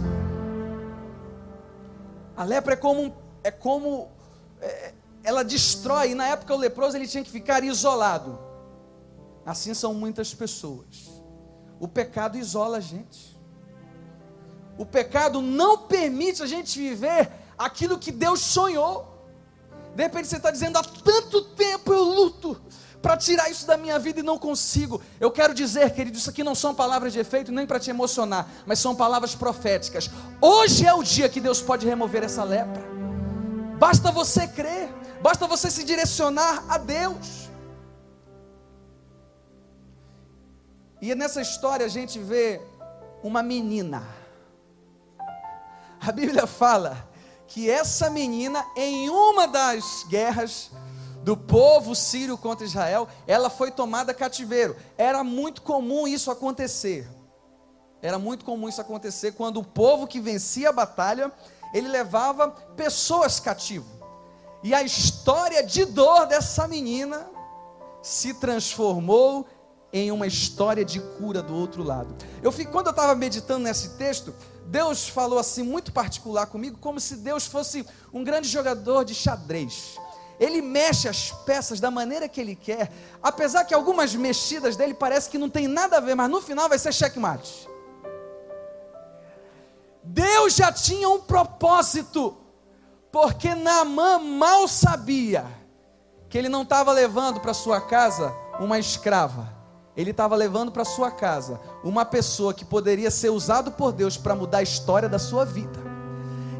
A 2.34 2.44
lepra 2.44 2.72
é 2.72 2.76
como, 2.76 3.14
é 3.44 3.50
como 3.50 4.08
é, 4.58 4.94
ela 5.22 5.44
destrói, 5.44 6.12
e 6.12 6.14
na 6.14 6.28
época 6.28 6.54
o 6.54 6.56
leproso 6.56 6.96
ele 6.96 7.06
tinha 7.06 7.22
que 7.22 7.30
ficar 7.30 7.62
isolado. 7.62 8.38
Assim 9.44 9.74
são 9.74 9.92
muitas 9.92 10.32
pessoas. 10.32 11.20
O 11.78 11.86
pecado 11.86 12.38
isola 12.38 12.78
a 12.78 12.80
gente. 12.80 13.31
O 14.78 14.86
pecado 14.86 15.40
não 15.42 15.78
permite 15.78 16.42
a 16.42 16.46
gente 16.46 16.78
viver 16.78 17.30
aquilo 17.58 17.98
que 17.98 18.10
Deus 18.10 18.40
sonhou. 18.40 19.08
De 19.94 20.02
repente 20.02 20.28
você 20.28 20.36
está 20.36 20.50
dizendo: 20.50 20.78
há 20.78 20.82
tanto 20.82 21.42
tempo 21.42 21.92
eu 21.92 22.02
luto 22.02 22.60
para 23.02 23.16
tirar 23.16 23.50
isso 23.50 23.66
da 23.66 23.76
minha 23.76 23.98
vida 23.98 24.20
e 24.20 24.22
não 24.22 24.38
consigo. 24.38 25.02
Eu 25.20 25.30
quero 25.30 25.52
dizer, 25.52 25.92
querido, 25.92 26.16
isso 26.16 26.30
aqui 26.30 26.44
não 26.44 26.54
são 26.54 26.74
palavras 26.74 27.12
de 27.12 27.18
efeito 27.18 27.50
nem 27.50 27.66
para 27.66 27.80
te 27.80 27.90
emocionar, 27.90 28.48
mas 28.64 28.78
são 28.78 28.94
palavras 28.94 29.34
proféticas. 29.34 30.08
Hoje 30.40 30.86
é 30.86 30.94
o 30.94 31.02
dia 31.02 31.28
que 31.28 31.40
Deus 31.40 31.60
pode 31.60 31.86
remover 31.86 32.22
essa 32.22 32.44
lepra. 32.44 32.82
Basta 33.78 34.12
você 34.12 34.46
crer, 34.46 34.88
basta 35.20 35.46
você 35.48 35.68
se 35.68 35.82
direcionar 35.82 36.64
a 36.68 36.78
Deus. 36.78 37.50
E 41.00 41.12
nessa 41.16 41.42
história 41.42 41.84
a 41.84 41.88
gente 41.88 42.20
vê 42.20 42.60
uma 43.24 43.42
menina 43.42 44.21
a 46.04 46.10
Bíblia 46.10 46.48
fala 46.48 47.08
que 47.46 47.70
essa 47.70 48.10
menina, 48.10 48.66
em 48.74 49.08
uma 49.08 49.46
das 49.46 50.04
guerras 50.08 50.70
do 51.22 51.36
povo 51.36 51.94
sírio 51.94 52.36
contra 52.36 52.66
Israel, 52.66 53.06
ela 53.24 53.48
foi 53.48 53.70
tomada 53.70 54.12
cativeiro. 54.12 54.76
Era 54.98 55.22
muito 55.22 55.62
comum 55.62 56.08
isso 56.08 56.28
acontecer. 56.28 57.08
Era 58.02 58.18
muito 58.18 58.44
comum 58.44 58.68
isso 58.68 58.80
acontecer 58.80 59.32
quando 59.32 59.60
o 59.60 59.64
povo 59.64 60.08
que 60.08 60.18
vencia 60.18 60.70
a 60.70 60.72
batalha, 60.72 61.30
ele 61.72 61.86
levava 61.86 62.48
pessoas 62.50 63.38
cativo. 63.38 63.86
E 64.64 64.74
a 64.74 64.82
história 64.82 65.62
de 65.62 65.84
dor 65.84 66.26
dessa 66.26 66.66
menina 66.66 67.30
se 68.02 68.34
transformou 68.34 69.46
em 69.92 70.10
uma 70.10 70.26
história 70.26 70.84
de 70.84 70.98
cura 71.00 71.42
do 71.42 71.54
outro 71.54 71.82
lado. 71.82 72.14
Eu 72.42 72.50
fico, 72.50 72.72
quando 72.72 72.86
eu 72.86 72.92
estava 72.92 73.14
meditando 73.14 73.64
nesse 73.64 73.90
texto, 73.90 74.34
Deus 74.66 75.06
falou 75.06 75.38
assim 75.38 75.62
muito 75.62 75.92
particular 75.92 76.46
comigo, 76.46 76.78
como 76.78 76.98
se 76.98 77.16
Deus 77.16 77.46
fosse 77.46 77.86
um 78.12 78.24
grande 78.24 78.48
jogador 78.48 79.04
de 79.04 79.14
xadrez. 79.14 79.96
Ele 80.40 80.62
mexe 80.62 81.08
as 81.08 81.30
peças 81.30 81.78
da 81.78 81.90
maneira 81.90 82.26
que 82.26 82.40
ele 82.40 82.56
quer, 82.56 82.90
apesar 83.22 83.64
que 83.64 83.74
algumas 83.74 84.14
mexidas 84.14 84.76
dele 84.76 84.94
parece 84.94 85.28
que 85.28 85.36
não 85.36 85.50
tem 85.50 85.68
nada 85.68 85.98
a 85.98 86.00
ver, 86.00 86.14
mas 86.14 86.30
no 86.30 86.40
final 86.40 86.68
vai 86.70 86.78
ser 86.78 86.92
checkmate. 86.92 87.68
Deus 90.02 90.54
já 90.54 90.72
tinha 90.72 91.08
um 91.08 91.20
propósito, 91.20 92.36
porque 93.12 93.54
Naamã 93.54 94.18
mal 94.18 94.66
sabia 94.66 95.44
que 96.30 96.38
ele 96.38 96.48
não 96.48 96.62
estava 96.62 96.90
levando 96.92 97.40
para 97.40 97.52
sua 97.52 97.80
casa 97.80 98.34
uma 98.58 98.78
escrava 98.78 99.61
ele 99.96 100.10
estava 100.10 100.34
levando 100.34 100.72
para 100.72 100.84
sua 100.84 101.10
casa 101.10 101.60
uma 101.84 102.04
pessoa 102.04 102.54
que 102.54 102.64
poderia 102.64 103.10
ser 103.10 103.30
usado 103.30 103.72
por 103.72 103.92
Deus 103.92 104.16
para 104.16 104.34
mudar 104.34 104.58
a 104.58 104.62
história 104.62 105.08
da 105.08 105.18
sua 105.18 105.44
vida. 105.44 105.92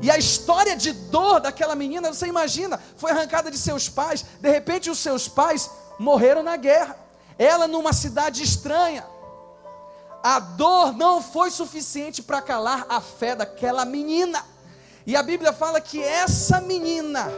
E 0.03 0.11
a 0.11 0.19
história 0.19 0.77
de 0.77 0.93
dor 0.93 1.41
daquela 1.41 1.75
menina, 1.75 2.13
você 2.13 2.27
imagina, 2.27 2.79
foi 2.97 3.13
arrancada 3.13 3.51
de 3.51 3.57
seus 3.57 3.89
pais, 3.89 4.25
de 4.41 4.51
repente 4.51 4.91
os 4.91 4.99
seus 4.99 5.29
pais 5.29 5.71
morreram 5.99 6.43
na 6.43 6.57
guerra. 6.57 6.99
Ela 7.39 7.67
numa 7.67 7.93
cidade 7.93 8.43
estranha. 8.43 9.07
A 10.23 10.39
dor 10.39 10.93
não 10.93 11.23
foi 11.23 11.51
suficiente 11.51 12.23
para 12.23 12.43
calar 12.43 12.85
a 12.89 13.01
fé 13.01 13.35
daquela 13.35 13.85
menina. 13.85 14.45
E 15.07 15.17
a 15.17 15.23
Bíblia 15.23 15.53
fala 15.53 15.81
que 15.81 16.03
essa 16.03 16.61
menina, 16.61 17.33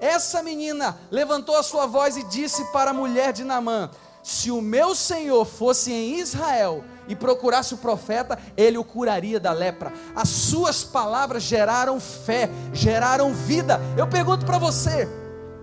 essa 0.00 0.42
menina 0.42 0.98
levantou 1.10 1.56
a 1.56 1.62
sua 1.62 1.86
voz 1.86 2.16
e 2.16 2.22
disse 2.24 2.64
para 2.72 2.90
a 2.90 2.94
mulher 2.94 3.32
de 3.32 3.44
Namã: 3.44 3.90
se 4.22 4.50
o 4.50 4.62
meu 4.62 4.94
Senhor 4.94 5.44
fosse 5.44 5.92
em 5.92 6.18
Israel 6.18 6.84
e 7.08 7.16
procurasse 7.16 7.74
o 7.74 7.78
profeta, 7.78 8.38
ele 8.56 8.78
o 8.78 8.84
curaria 8.84 9.40
da 9.40 9.52
lepra. 9.52 9.92
As 10.14 10.28
suas 10.28 10.84
palavras 10.84 11.42
geraram 11.42 11.98
fé, 11.98 12.48
geraram 12.72 13.34
vida. 13.34 13.80
Eu 13.98 14.06
pergunto 14.06 14.46
para 14.46 14.58
você: 14.58 15.08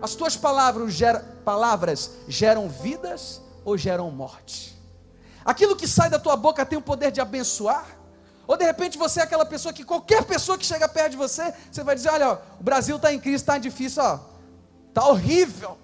as 0.01 0.13
tuas 0.13 0.35
palavras, 0.35 0.93
geram, 0.93 1.21
palavras 1.45 2.11
geram 2.27 2.67
vidas 2.67 3.41
ou 3.63 3.77
geram 3.77 4.11
morte? 4.11 4.77
Aquilo 5.45 5.75
que 5.75 5.87
sai 5.87 6.09
da 6.09 6.19
tua 6.19 6.35
boca 6.35 6.65
tem 6.65 6.77
o 6.77 6.81
poder 6.81 7.11
de 7.11 7.21
abençoar? 7.21 7.85
Ou 8.45 8.57
de 8.57 8.65
repente 8.65 8.97
você 8.97 9.21
é 9.21 9.23
aquela 9.23 9.45
pessoa 9.45 9.71
que 9.71 9.85
qualquer 9.85 10.23
pessoa 10.25 10.57
que 10.57 10.65
chega 10.65 10.89
perto 10.89 11.11
de 11.11 11.17
você, 11.17 11.53
você 11.71 11.81
vai 11.81 11.95
dizer: 11.95 12.09
olha, 12.09 12.39
o 12.59 12.63
Brasil 12.63 12.97
está 12.97 13.13
em 13.13 13.19
crise, 13.19 13.37
está 13.37 13.57
difícil, 13.57 14.03
ó, 14.03 14.19
está 14.89 15.07
horrível, 15.07 15.77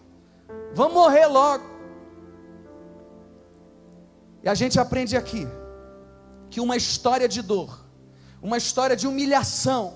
vamos 0.74 0.94
morrer 0.94 1.28
logo. 1.28 1.75
E 4.46 4.50
a 4.50 4.54
gente 4.54 4.80
aprende 4.80 5.18
aqui 5.18 5.48
que 6.52 6.62
uma 6.62 6.78
história 6.78 7.28
de 7.28 7.42
dor, 7.42 7.84
uma 8.44 8.58
história 8.58 8.96
de 8.96 9.08
humilhação, 9.08 9.96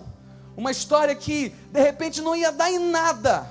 uma 0.58 0.72
história 0.72 1.14
que 1.14 1.50
de 1.72 1.80
repente 1.80 2.20
não 2.20 2.36
ia 2.36 2.52
dar 2.52 2.72
em 2.72 2.80
nada, 2.80 3.48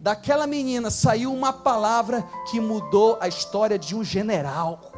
daquela 0.00 0.48
menina 0.48 0.90
saiu 0.90 1.32
uma 1.32 1.52
palavra 1.52 2.28
que 2.50 2.60
mudou 2.60 3.16
a 3.20 3.28
história 3.28 3.78
de 3.78 3.94
um 3.94 4.02
general. 4.02 4.89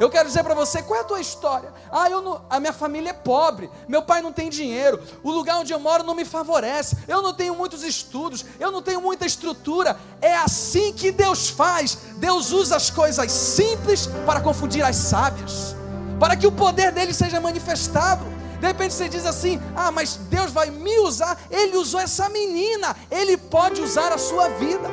Eu 0.00 0.08
quero 0.08 0.26
dizer 0.26 0.42
para 0.42 0.54
você 0.54 0.82
qual 0.82 0.98
é 0.98 1.02
a 1.02 1.04
tua 1.04 1.20
história. 1.20 1.74
Ah, 1.92 2.08
eu 2.08 2.22
não, 2.22 2.40
a 2.48 2.58
minha 2.58 2.72
família 2.72 3.10
é 3.10 3.12
pobre, 3.12 3.70
meu 3.86 4.02
pai 4.02 4.22
não 4.22 4.32
tem 4.32 4.48
dinheiro, 4.48 4.98
o 5.22 5.30
lugar 5.30 5.58
onde 5.58 5.74
eu 5.74 5.78
moro 5.78 6.02
não 6.02 6.14
me 6.14 6.24
favorece, 6.24 6.96
eu 7.06 7.20
não 7.20 7.34
tenho 7.34 7.54
muitos 7.54 7.82
estudos, 7.82 8.42
eu 8.58 8.72
não 8.72 8.80
tenho 8.80 9.02
muita 9.02 9.26
estrutura. 9.26 10.00
É 10.22 10.34
assim 10.38 10.94
que 10.94 11.12
Deus 11.12 11.50
faz. 11.50 11.98
Deus 12.16 12.50
usa 12.50 12.76
as 12.76 12.88
coisas 12.88 13.30
simples 13.30 14.08
para 14.24 14.40
confundir 14.40 14.82
as 14.82 14.96
sábias, 14.96 15.76
para 16.18 16.34
que 16.34 16.46
o 16.46 16.52
poder 16.52 16.92
dele 16.92 17.12
seja 17.12 17.38
manifestado. 17.38 18.24
De 18.58 18.66
repente 18.66 18.94
você 18.94 19.06
diz 19.06 19.26
assim: 19.26 19.60
Ah, 19.76 19.92
mas 19.92 20.16
Deus 20.16 20.50
vai 20.50 20.70
me 20.70 20.98
usar. 21.00 21.38
Ele 21.50 21.76
usou 21.76 22.00
essa 22.00 22.26
menina, 22.30 22.96
ele 23.10 23.36
pode 23.36 23.82
usar 23.82 24.10
a 24.12 24.18
sua 24.18 24.48
vida. 24.48 24.88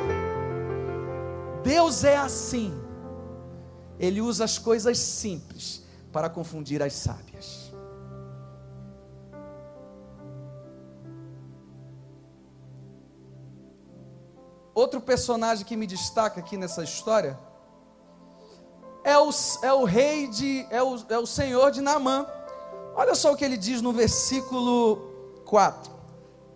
Deus 1.64 2.04
é 2.04 2.18
assim. 2.18 2.87
Ele 3.98 4.20
usa 4.20 4.44
as 4.44 4.58
coisas 4.58 4.98
simples 4.98 5.82
para 6.12 6.28
confundir 6.28 6.82
as 6.82 6.92
sábias. 6.92 7.72
Outro 14.74 15.00
personagem 15.00 15.64
que 15.64 15.76
me 15.76 15.88
destaca 15.88 16.38
aqui 16.38 16.56
nessa 16.56 16.84
história 16.84 17.36
é 19.02 19.18
o, 19.18 19.30
é 19.62 19.72
o 19.72 19.82
rei 19.82 20.28
de, 20.28 20.64
é 20.70 20.80
o, 20.80 20.96
é 21.08 21.18
o 21.18 21.26
senhor 21.26 21.72
de 21.72 21.80
Naamã. 21.80 22.24
Olha 22.94 23.16
só 23.16 23.32
o 23.32 23.36
que 23.36 23.44
ele 23.44 23.56
diz 23.56 23.82
no 23.82 23.92
versículo 23.92 25.42
4. 25.46 25.90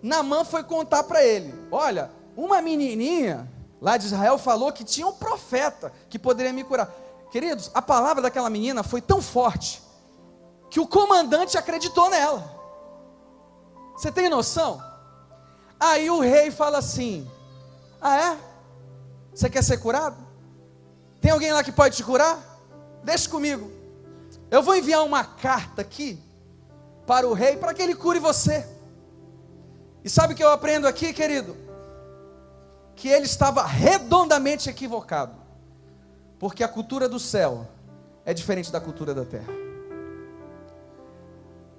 Naamã 0.00 0.44
foi 0.44 0.62
contar 0.62 1.02
para 1.02 1.24
ele: 1.24 1.52
Olha, 1.70 2.12
uma 2.36 2.62
menininha 2.62 3.50
lá 3.80 3.96
de 3.96 4.06
Israel 4.06 4.38
falou 4.38 4.72
que 4.72 4.84
tinha 4.84 5.06
um 5.06 5.12
profeta 5.12 5.92
que 6.08 6.16
poderia 6.16 6.52
me 6.52 6.62
curar. 6.62 6.94
Queridos, 7.32 7.70
a 7.72 7.80
palavra 7.80 8.20
daquela 8.20 8.50
menina 8.50 8.82
foi 8.82 9.00
tão 9.00 9.22
forte 9.22 9.82
que 10.68 10.78
o 10.78 10.86
comandante 10.86 11.56
acreditou 11.56 12.10
nela. 12.10 12.44
Você 13.96 14.12
tem 14.12 14.28
noção? 14.28 14.82
Aí 15.80 16.10
o 16.10 16.20
rei 16.20 16.50
fala 16.50 16.76
assim: 16.76 17.26
Ah, 18.02 18.18
é? 18.18 18.38
Você 19.34 19.48
quer 19.48 19.64
ser 19.64 19.78
curado? 19.78 20.14
Tem 21.22 21.30
alguém 21.30 21.54
lá 21.54 21.64
que 21.64 21.72
pode 21.72 21.96
te 21.96 22.04
curar? 22.04 22.38
Deixa 23.02 23.30
comigo. 23.30 23.70
Eu 24.50 24.62
vou 24.62 24.76
enviar 24.76 25.02
uma 25.02 25.24
carta 25.24 25.80
aqui 25.80 26.22
para 27.06 27.26
o 27.26 27.32
rei 27.32 27.56
para 27.56 27.72
que 27.72 27.80
ele 27.80 27.94
cure 27.94 28.18
você. 28.18 28.68
E 30.04 30.10
sabe 30.10 30.34
o 30.34 30.36
que 30.36 30.44
eu 30.44 30.50
aprendo 30.50 30.86
aqui, 30.86 31.14
querido? 31.14 31.56
Que 32.94 33.08
ele 33.08 33.24
estava 33.24 33.64
redondamente 33.64 34.68
equivocado. 34.68 35.41
Porque 36.42 36.64
a 36.64 36.68
cultura 36.68 37.08
do 37.08 37.20
céu 37.20 37.68
é 38.24 38.34
diferente 38.34 38.72
da 38.72 38.80
cultura 38.80 39.14
da 39.14 39.24
terra. 39.24 39.52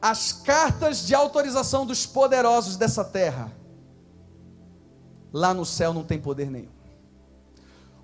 As 0.01 0.32
cartas 0.32 1.05
de 1.05 1.13
autorização 1.13 1.86
dos 1.86 2.05
poderosos 2.05 2.77
dessa 2.77 3.03
terra, 3.03 3.51
lá 5.34 5.53
no 5.53 5.65
céu 5.65 5.93
não 5.93 6.05
tem 6.05 6.17
poder 6.17 6.50
nenhum. 6.50 6.72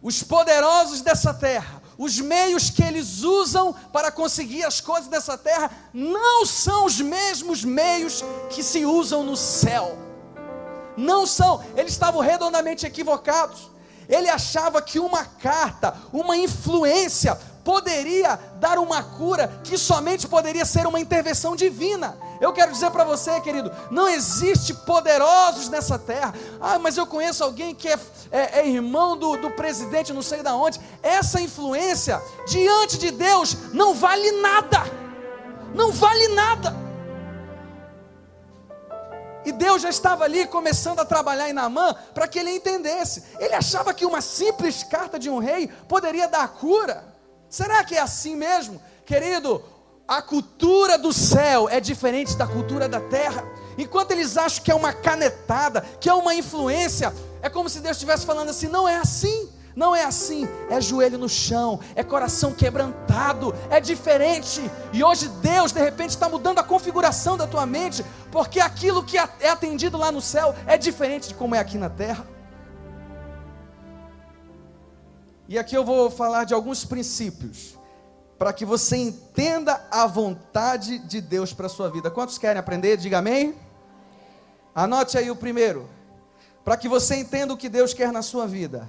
Os 0.01 0.21
poderosos 0.21 0.99
dessa 0.99 1.33
terra, 1.33 1.81
os 1.97 2.19
meios 2.19 2.69
que 2.69 2.83
eles 2.83 3.23
usam 3.23 3.71
para 3.93 4.11
conseguir 4.11 4.65
as 4.65 4.81
coisas 4.81 5.07
dessa 5.07 5.37
terra, 5.37 5.71
não 5.93 6.45
são 6.45 6.85
os 6.85 6.99
mesmos 6.99 7.63
meios 7.63 8.21
que 8.49 8.61
se 8.63 8.85
usam 8.85 9.23
no 9.23 9.37
céu. 9.37 9.97
Não 10.97 11.25
são, 11.25 11.63
eles 11.77 11.93
estavam 11.93 12.19
redondamente 12.19 12.85
equivocados. 12.85 13.78
Ele 14.09 14.27
achava 14.27 14.81
que 14.81 14.99
uma 14.99 15.23
carta, 15.23 15.93
uma 16.11 16.35
influência, 16.35 17.37
poderia 17.63 18.39
dar 18.59 18.79
uma 18.79 19.03
cura 19.03 19.47
que 19.63 19.77
somente 19.77 20.27
poderia 20.27 20.65
ser 20.65 20.87
uma 20.87 20.99
intervenção 20.99 21.55
divina. 21.55 22.17
Eu 22.41 22.51
quero 22.51 22.71
dizer 22.71 22.89
para 22.89 23.03
você, 23.03 23.39
querido, 23.41 23.71
não 23.91 24.07
existe 24.07 24.73
poderosos 24.73 25.69
nessa 25.69 25.99
terra. 25.99 26.33
Ah, 26.59 26.79
mas 26.79 26.97
eu 26.97 27.05
conheço 27.05 27.43
alguém 27.43 27.75
que 27.75 27.87
é, 27.87 27.99
é, 28.31 28.59
é 28.61 28.67
irmão 28.67 29.15
do, 29.15 29.37
do 29.37 29.51
presidente, 29.51 30.11
não 30.11 30.23
sei 30.23 30.41
da 30.41 30.55
onde. 30.55 30.79
Essa 31.03 31.39
influência 31.39 32.19
diante 32.47 32.97
de 32.97 33.11
Deus 33.11 33.55
não 33.71 33.93
vale 33.93 34.31
nada. 34.41 34.83
Não 35.75 35.91
vale 35.91 36.29
nada. 36.29 36.88
E 39.45 39.51
Deus 39.51 39.81
já 39.81 39.89
estava 39.89 40.25
ali 40.25 40.45
começando 40.47 40.99
a 40.99 41.05
trabalhar 41.05 41.49
em 41.49 41.53
Naamã 41.53 41.95
para 42.13 42.27
que 42.27 42.39
ele 42.39 42.51
entendesse. 42.51 43.23
Ele 43.39 43.53
achava 43.53 43.93
que 43.93 44.05
uma 44.05 44.21
simples 44.21 44.83
carta 44.83 45.17
de 45.17 45.29
um 45.29 45.39
rei 45.39 45.67
poderia 45.87 46.27
dar 46.27 46.47
cura. 46.49 47.03
Será 47.49 47.83
que 47.83 47.95
é 47.95 47.99
assim 47.99 48.35
mesmo? 48.35 48.81
Querido, 49.05 49.63
a 50.07 50.21
cultura 50.21 50.97
do 50.97 51.13
céu 51.13 51.69
é 51.69 51.79
diferente 51.79 52.35
da 52.35 52.45
cultura 52.45 52.89
da 52.89 52.99
terra. 52.99 53.43
Enquanto 53.77 54.11
eles 54.11 54.37
acham 54.37 54.63
que 54.63 54.71
é 54.71 54.75
uma 54.75 54.91
canetada, 54.91 55.81
que 55.99 56.09
é 56.09 56.13
uma 56.13 56.35
influência, 56.35 57.13
é 57.41 57.49
como 57.49 57.69
se 57.69 57.79
Deus 57.79 57.95
estivesse 57.95 58.25
falando 58.25 58.49
assim: 58.49 58.67
não 58.67 58.87
é 58.87 58.97
assim. 58.97 59.49
Não 59.79 59.95
é 59.95 60.03
assim, 60.03 60.45
é 60.69 60.81
joelho 60.81 61.17
no 61.17 61.29
chão, 61.29 61.79
é 61.95 62.03
coração 62.03 62.51
quebrantado, 62.51 63.55
é 63.69 63.79
diferente. 63.79 64.59
E 64.91 65.01
hoje 65.01 65.29
Deus, 65.29 65.71
de 65.71 65.79
repente, 65.79 66.09
está 66.09 66.27
mudando 66.27 66.59
a 66.59 66.63
configuração 66.63 67.37
da 67.37 67.47
tua 67.47 67.65
mente, 67.65 68.03
porque 68.29 68.59
aquilo 68.59 69.01
que 69.01 69.17
é 69.17 69.49
atendido 69.49 69.97
lá 69.97 70.11
no 70.11 70.19
céu 70.19 70.53
é 70.67 70.77
diferente 70.77 71.29
de 71.29 71.33
como 71.33 71.55
é 71.55 71.59
aqui 71.59 71.77
na 71.77 71.89
terra. 71.89 72.27
E 75.47 75.57
aqui 75.57 75.77
eu 75.77 75.85
vou 75.85 76.11
falar 76.11 76.43
de 76.43 76.53
alguns 76.53 76.83
princípios 76.83 77.79
para 78.37 78.51
que 78.51 78.65
você 78.65 78.97
entenda 78.97 79.81
a 79.89 80.05
vontade 80.05 80.99
de 80.99 81.21
Deus 81.21 81.53
para 81.53 81.67
a 81.67 81.69
sua 81.69 81.89
vida. 81.89 82.11
Quantos 82.11 82.37
querem 82.37 82.59
aprender? 82.59 82.97
Diga 82.97 83.19
amém. 83.19 83.55
Anote 84.75 85.17
aí 85.17 85.31
o 85.31 85.37
primeiro. 85.37 85.89
Para 86.65 86.75
que 86.75 86.89
você 86.89 87.15
entenda 87.15 87.53
o 87.53 87.57
que 87.57 87.69
Deus 87.69 87.93
quer 87.93 88.11
na 88.11 88.21
sua 88.21 88.45
vida, 88.45 88.85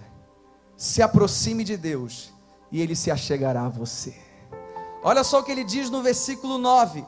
se 0.80 1.02
aproxime 1.02 1.62
de 1.62 1.76
Deus 1.76 2.32
e 2.72 2.80
Ele 2.80 2.96
se 2.96 3.10
achegará 3.10 3.66
a 3.66 3.68
você. 3.68 4.14
Olha 5.02 5.22
só 5.22 5.40
o 5.40 5.42
que 5.42 5.52
ele 5.52 5.62
diz 5.62 5.90
no 5.90 6.02
versículo 6.02 6.56
9. 6.56 7.04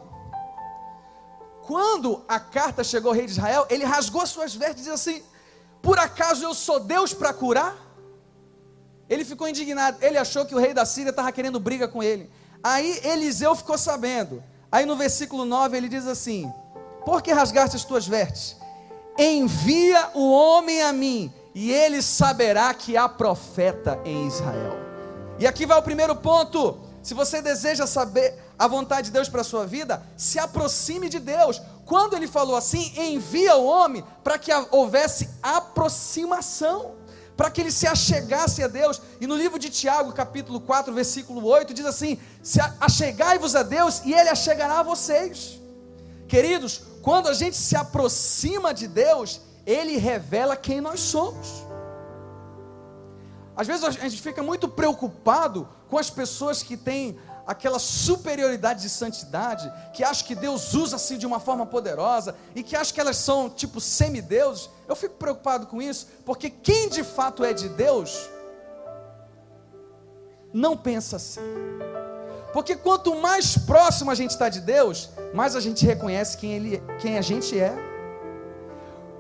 Quando 1.66 2.22
a 2.28 2.38
carta 2.38 2.84
chegou 2.84 3.10
ao 3.10 3.16
rei 3.16 3.24
de 3.24 3.32
Israel, 3.32 3.66
ele 3.70 3.84
rasgou 3.84 4.26
suas 4.26 4.54
vestes 4.54 4.86
e 4.86 4.90
disse 4.90 4.90
assim: 4.90 5.22
Por 5.80 5.98
acaso 5.98 6.44
eu 6.44 6.52
sou 6.52 6.80
Deus 6.80 7.14
para 7.14 7.32
curar? 7.32 7.74
Ele 9.08 9.24
ficou 9.24 9.48
indignado, 9.48 9.98
ele 10.02 10.18
achou 10.18 10.44
que 10.44 10.54
o 10.54 10.58
rei 10.58 10.74
da 10.74 10.84
Síria 10.84 11.10
estava 11.10 11.32
querendo 11.32 11.58
briga 11.58 11.88
com 11.88 12.02
ele. 12.02 12.30
Aí 12.62 13.00
Eliseu 13.04 13.54
ficou 13.54 13.78
sabendo. 13.78 14.42
Aí 14.70 14.84
no 14.84 14.96
versículo 14.96 15.46
9 15.46 15.78
ele 15.78 15.88
diz 15.88 16.06
assim: 16.06 16.52
Por 17.06 17.22
que 17.22 17.32
rasgaste 17.32 17.76
as 17.76 17.84
tuas 17.84 18.06
vestes? 18.06 18.56
Envia 19.18 20.10
o 20.14 20.30
homem 20.30 20.82
a 20.82 20.92
mim, 20.92 21.32
e 21.54 21.70
ele 21.70 22.00
saberá 22.00 22.72
que 22.72 22.96
há 22.96 23.08
profeta 23.08 24.00
em 24.04 24.26
Israel. 24.26 24.76
E 25.38 25.46
aqui 25.46 25.66
vai 25.66 25.78
o 25.78 25.82
primeiro 25.82 26.16
ponto. 26.16 26.78
Se 27.02 27.14
você 27.14 27.42
deseja 27.42 27.86
saber 27.86 28.38
a 28.58 28.68
vontade 28.68 29.06
de 29.06 29.12
Deus 29.12 29.28
para 29.28 29.40
a 29.40 29.44
sua 29.44 29.66
vida, 29.66 30.02
se 30.16 30.38
aproxime 30.38 31.08
de 31.08 31.18
Deus. 31.18 31.60
Quando 31.84 32.14
ele 32.14 32.28
falou 32.28 32.56
assim, 32.56 32.92
envia 32.96 33.56
o 33.56 33.66
homem 33.66 34.04
para 34.22 34.38
que 34.38 34.52
houvesse 34.70 35.28
aproximação, 35.42 36.94
para 37.36 37.50
que 37.50 37.60
ele 37.60 37.72
se 37.72 37.86
achegasse 37.86 38.62
a 38.62 38.68
Deus. 38.68 39.02
E 39.20 39.26
no 39.26 39.36
livro 39.36 39.58
de 39.58 39.68
Tiago, 39.68 40.12
capítulo 40.12 40.60
4, 40.60 40.94
versículo 40.94 41.44
8, 41.44 41.74
diz 41.74 41.84
assim: 41.84 42.18
Se 42.42 42.60
achegai-vos 42.80 43.56
a 43.56 43.64
Deus 43.64 44.02
e 44.04 44.14
ele 44.14 44.28
achegará 44.28 44.78
a 44.78 44.84
vocês. 44.84 45.60
Queridos, 46.28 46.82
quando 47.02 47.28
a 47.28 47.34
gente 47.34 47.56
se 47.56 47.74
aproxima 47.74 48.72
de 48.72 48.86
Deus, 48.86 49.40
ele 49.66 49.96
revela 49.96 50.56
quem 50.56 50.80
nós 50.80 51.00
somos. 51.00 51.64
Às 53.56 53.66
vezes 53.66 53.84
a 53.84 53.90
gente 53.90 54.22
fica 54.22 54.42
muito 54.42 54.68
preocupado 54.68 55.68
com 55.88 55.98
as 55.98 56.08
pessoas 56.08 56.62
que 56.62 56.76
têm 56.76 57.18
aquela 57.46 57.78
superioridade 57.78 58.82
de 58.82 58.88
santidade, 58.88 59.70
que 59.92 60.02
acham 60.02 60.26
que 60.26 60.34
Deus 60.34 60.72
usa 60.74 60.96
assim 60.96 61.18
de 61.18 61.26
uma 61.26 61.40
forma 61.40 61.66
poderosa 61.66 62.34
e 62.54 62.62
que 62.62 62.76
acham 62.76 62.94
que 62.94 63.00
elas 63.00 63.16
são 63.16 63.50
tipo 63.50 63.80
semideuses. 63.80 64.70
Eu 64.88 64.96
fico 64.96 65.16
preocupado 65.16 65.66
com 65.66 65.82
isso, 65.82 66.06
porque 66.24 66.48
quem 66.48 66.88
de 66.88 67.04
fato 67.04 67.44
é 67.44 67.52
de 67.52 67.68
Deus 67.68 68.28
não 70.52 70.76
pensa 70.76 71.16
assim. 71.16 71.40
Porque 72.52 72.76
quanto 72.76 73.14
mais 73.16 73.56
próximo 73.56 74.10
a 74.10 74.14
gente 74.14 74.30
está 74.30 74.48
de 74.48 74.60
Deus, 74.60 75.08
mais 75.32 75.56
a 75.56 75.60
gente 75.60 75.84
reconhece 75.86 76.36
quem, 76.36 76.52
ele, 76.52 76.82
quem 77.00 77.16
a 77.16 77.22
gente 77.22 77.58
é. 77.58 77.91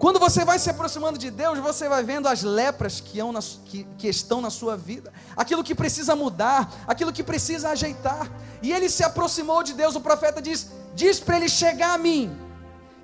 Quando 0.02 0.18
você 0.18 0.44
vai 0.44 0.58
se 0.58 0.68
aproximando 0.68 1.16
de 1.16 1.30
Deus, 1.30 1.60
você 1.60 1.88
vai 1.88 2.02
vendo 2.02 2.26
as 2.26 2.42
lepras 2.42 3.00
que, 3.00 4.08
estão 4.08 4.40
na 4.40 4.50
sua 4.50 4.76
vida, 4.76 5.12
aquilo 5.36 5.62
que 5.62 5.76
precisa 5.76 6.16
mudar, 6.16 6.68
aquilo 6.88 7.12
que 7.12 7.22
precisa 7.22 7.68
ajeitar. 7.68 8.28
E 8.60 8.72
ele 8.72 8.88
se 8.88 9.04
aproximou 9.04 9.62
de 9.62 9.74
Deus, 9.74 9.94
o 9.94 10.00
profeta 10.00 10.42
diz: 10.42 10.72
diz 10.92 11.20
para 11.20 11.36
ele 11.36 11.48
chegar 11.48 11.94
a 11.94 11.98
mim, 11.98 12.36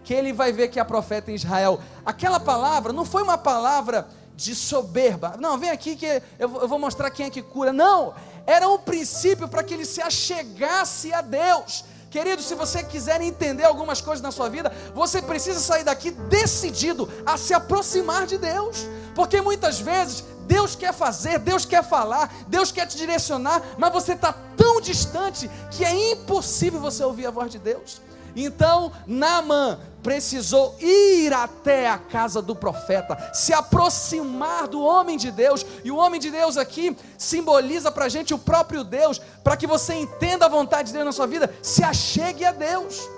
que 0.02 0.12
ele 0.12 0.32
vai 0.32 0.50
ver 0.50 0.70
que 0.70 0.80
é 0.80 0.82
profeta 0.82 1.30
em 1.30 1.36
Israel. 1.36 1.78
Aquela 2.04 2.40
palavra 2.40 2.92
não 2.92 3.04
foi 3.04 3.22
uma 3.22 3.38
palavra 3.38 4.08
de 4.34 4.56
soberba, 4.56 5.36
não, 5.38 5.56
vem 5.56 5.70
aqui 5.70 5.94
que 5.94 6.20
eu 6.36 6.48
vou 6.66 6.80
mostrar 6.80 7.12
quem 7.12 7.26
é 7.26 7.30
que 7.30 7.42
cura. 7.42 7.72
Não, 7.72 8.12
era 8.44 8.68
um 8.68 8.76
princípio 8.76 9.46
para 9.46 9.62
que 9.62 9.72
ele 9.72 9.84
se 9.84 10.02
achegasse 10.02 11.12
a 11.12 11.20
Deus 11.20 11.84
Querido, 12.10 12.42
se 12.42 12.54
você 12.54 12.82
quiser 12.82 13.20
entender 13.20 13.64
algumas 13.64 14.00
coisas 14.00 14.22
na 14.22 14.30
sua 14.30 14.48
vida, 14.48 14.72
você 14.94 15.20
precisa 15.20 15.60
sair 15.60 15.84
daqui 15.84 16.10
decidido 16.10 17.08
a 17.26 17.36
se 17.36 17.52
aproximar 17.52 18.26
de 18.26 18.38
Deus, 18.38 18.86
porque 19.14 19.42
muitas 19.42 19.78
vezes 19.78 20.24
Deus 20.46 20.74
quer 20.74 20.94
fazer, 20.94 21.38
Deus 21.38 21.66
quer 21.66 21.84
falar, 21.84 22.32
Deus 22.48 22.72
quer 22.72 22.86
te 22.86 22.96
direcionar, 22.96 23.62
mas 23.76 23.92
você 23.92 24.14
está 24.14 24.32
tão 24.56 24.80
distante 24.80 25.50
que 25.70 25.84
é 25.84 26.12
impossível 26.12 26.80
você 26.80 27.04
ouvir 27.04 27.26
a 27.26 27.30
voz 27.30 27.52
de 27.52 27.58
Deus. 27.58 28.00
Então, 28.44 28.92
Naamã 29.04 29.80
precisou 30.00 30.76
ir 30.80 31.32
até 31.34 31.88
a 31.88 31.98
casa 31.98 32.40
do 32.40 32.54
profeta, 32.54 33.32
se 33.34 33.52
aproximar 33.52 34.68
do 34.68 34.80
homem 34.80 35.18
de 35.18 35.32
Deus, 35.32 35.66
e 35.82 35.90
o 35.90 35.96
homem 35.96 36.20
de 36.20 36.30
Deus 36.30 36.56
aqui 36.56 36.96
simboliza 37.18 37.90
para 37.90 38.04
a 38.04 38.08
gente 38.08 38.32
o 38.32 38.38
próprio 38.38 38.84
Deus, 38.84 39.20
para 39.42 39.56
que 39.56 39.66
você 39.66 39.94
entenda 39.94 40.46
a 40.46 40.48
vontade 40.48 40.88
de 40.88 40.92
Deus 40.94 41.04
na 41.04 41.12
sua 41.12 41.26
vida, 41.26 41.52
se 41.60 41.82
achegue 41.82 42.44
a 42.44 42.52
Deus. 42.52 43.08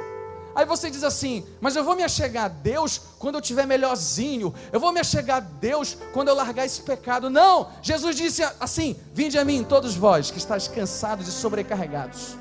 Aí 0.54 0.64
você 0.64 0.90
diz 0.90 1.04
assim, 1.04 1.46
mas 1.60 1.76
eu 1.76 1.84
vou 1.84 1.94
me 1.94 2.02
achegar 2.02 2.46
a 2.46 2.48
Deus 2.48 2.98
quando 3.18 3.34
eu 3.34 3.42
tiver 3.42 3.66
melhorzinho, 3.66 4.54
eu 4.72 4.80
vou 4.80 4.90
me 4.90 5.00
achegar 5.00 5.36
a 5.36 5.40
Deus 5.40 5.98
quando 6.14 6.28
eu 6.28 6.34
largar 6.34 6.64
esse 6.64 6.80
pecado. 6.80 7.28
Não, 7.28 7.68
Jesus 7.82 8.16
disse 8.16 8.42
assim: 8.58 8.96
Vinde 9.14 9.38
a 9.38 9.44
mim, 9.44 9.62
todos 9.62 9.94
vós 9.94 10.30
que 10.30 10.38
estáis 10.38 10.66
cansados 10.66 11.28
e 11.28 11.30
sobrecarregados 11.30 12.40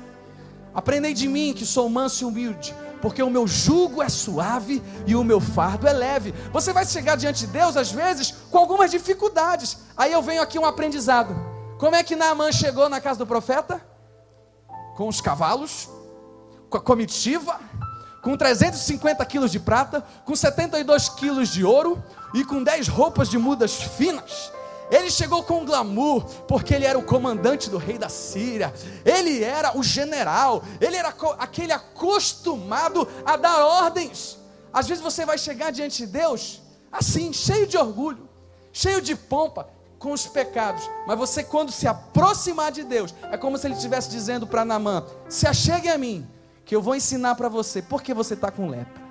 Aprendei 0.74 1.12
de 1.12 1.28
mim 1.28 1.52
que 1.52 1.66
sou 1.66 1.88
manso 1.88 2.22
e 2.22 2.26
humilde, 2.26 2.74
porque 3.02 3.22
o 3.22 3.30
meu 3.30 3.46
jugo 3.46 4.02
é 4.02 4.08
suave 4.08 4.82
e 5.06 5.14
o 5.16 5.24
meu 5.24 5.40
fardo 5.40 5.88
é 5.88 5.92
leve. 5.92 6.32
Você 6.52 6.72
vai 6.72 6.84
chegar 6.84 7.16
diante 7.16 7.46
de 7.46 7.52
Deus, 7.52 7.76
às 7.76 7.90
vezes, 7.90 8.32
com 8.50 8.58
algumas 8.58 8.90
dificuldades. 8.90 9.78
Aí 9.96 10.12
eu 10.12 10.22
venho 10.22 10.42
aqui 10.42 10.58
um 10.58 10.66
aprendizado. 10.66 11.34
Como 11.78 11.96
é 11.96 12.02
que 12.02 12.14
Naamã 12.14 12.52
chegou 12.52 12.88
na 12.88 13.00
casa 13.00 13.18
do 13.18 13.26
profeta? 13.26 13.80
Com 14.96 15.08
os 15.08 15.20
cavalos, 15.20 15.88
com 16.68 16.76
a 16.76 16.80
comitiva, 16.80 17.58
com 18.22 18.36
350 18.36 19.24
quilos 19.24 19.50
de 19.50 19.58
prata, 19.58 20.04
com 20.24 20.36
72 20.36 21.08
quilos 21.08 21.48
de 21.48 21.64
ouro 21.64 22.02
e 22.34 22.44
com 22.44 22.62
10 22.62 22.88
roupas 22.88 23.28
de 23.28 23.38
mudas 23.38 23.82
finas. 23.82 24.52
Ele 24.90 25.10
chegou 25.10 25.42
com 25.42 25.64
glamour, 25.64 26.24
porque 26.48 26.74
ele 26.74 26.84
era 26.84 26.98
o 26.98 27.02
comandante 27.02 27.70
do 27.70 27.78
rei 27.78 27.96
da 27.96 28.08
Síria, 28.08 28.74
ele 29.04 29.42
era 29.44 29.78
o 29.78 29.82
general, 29.82 30.64
ele 30.80 30.96
era 30.96 31.14
aquele 31.38 31.72
acostumado 31.72 33.06
a 33.24 33.36
dar 33.36 33.64
ordens. 33.64 34.38
Às 34.72 34.88
vezes 34.88 35.02
você 35.02 35.24
vai 35.24 35.38
chegar 35.38 35.70
diante 35.70 35.98
de 35.98 36.06
Deus 36.06 36.60
assim, 36.90 37.32
cheio 37.32 37.66
de 37.66 37.76
orgulho, 37.76 38.28
cheio 38.72 39.00
de 39.00 39.14
pompa, 39.14 39.68
com 40.00 40.12
os 40.12 40.26
pecados, 40.26 40.90
mas 41.06 41.18
você, 41.18 41.44
quando 41.44 41.70
se 41.70 41.86
aproximar 41.86 42.72
de 42.72 42.82
Deus, 42.82 43.14
é 43.30 43.36
como 43.36 43.58
se 43.58 43.66
ele 43.66 43.74
estivesse 43.74 44.08
dizendo 44.08 44.46
para 44.46 44.64
Namã: 44.64 45.04
se 45.28 45.46
achegue 45.46 45.90
a 45.90 45.98
mim, 45.98 46.26
que 46.64 46.74
eu 46.74 46.80
vou 46.80 46.96
ensinar 46.96 47.34
para 47.34 47.50
você, 47.50 47.82
porque 47.82 48.14
você 48.14 48.32
está 48.32 48.50
com 48.50 48.66
lepra 48.66 49.09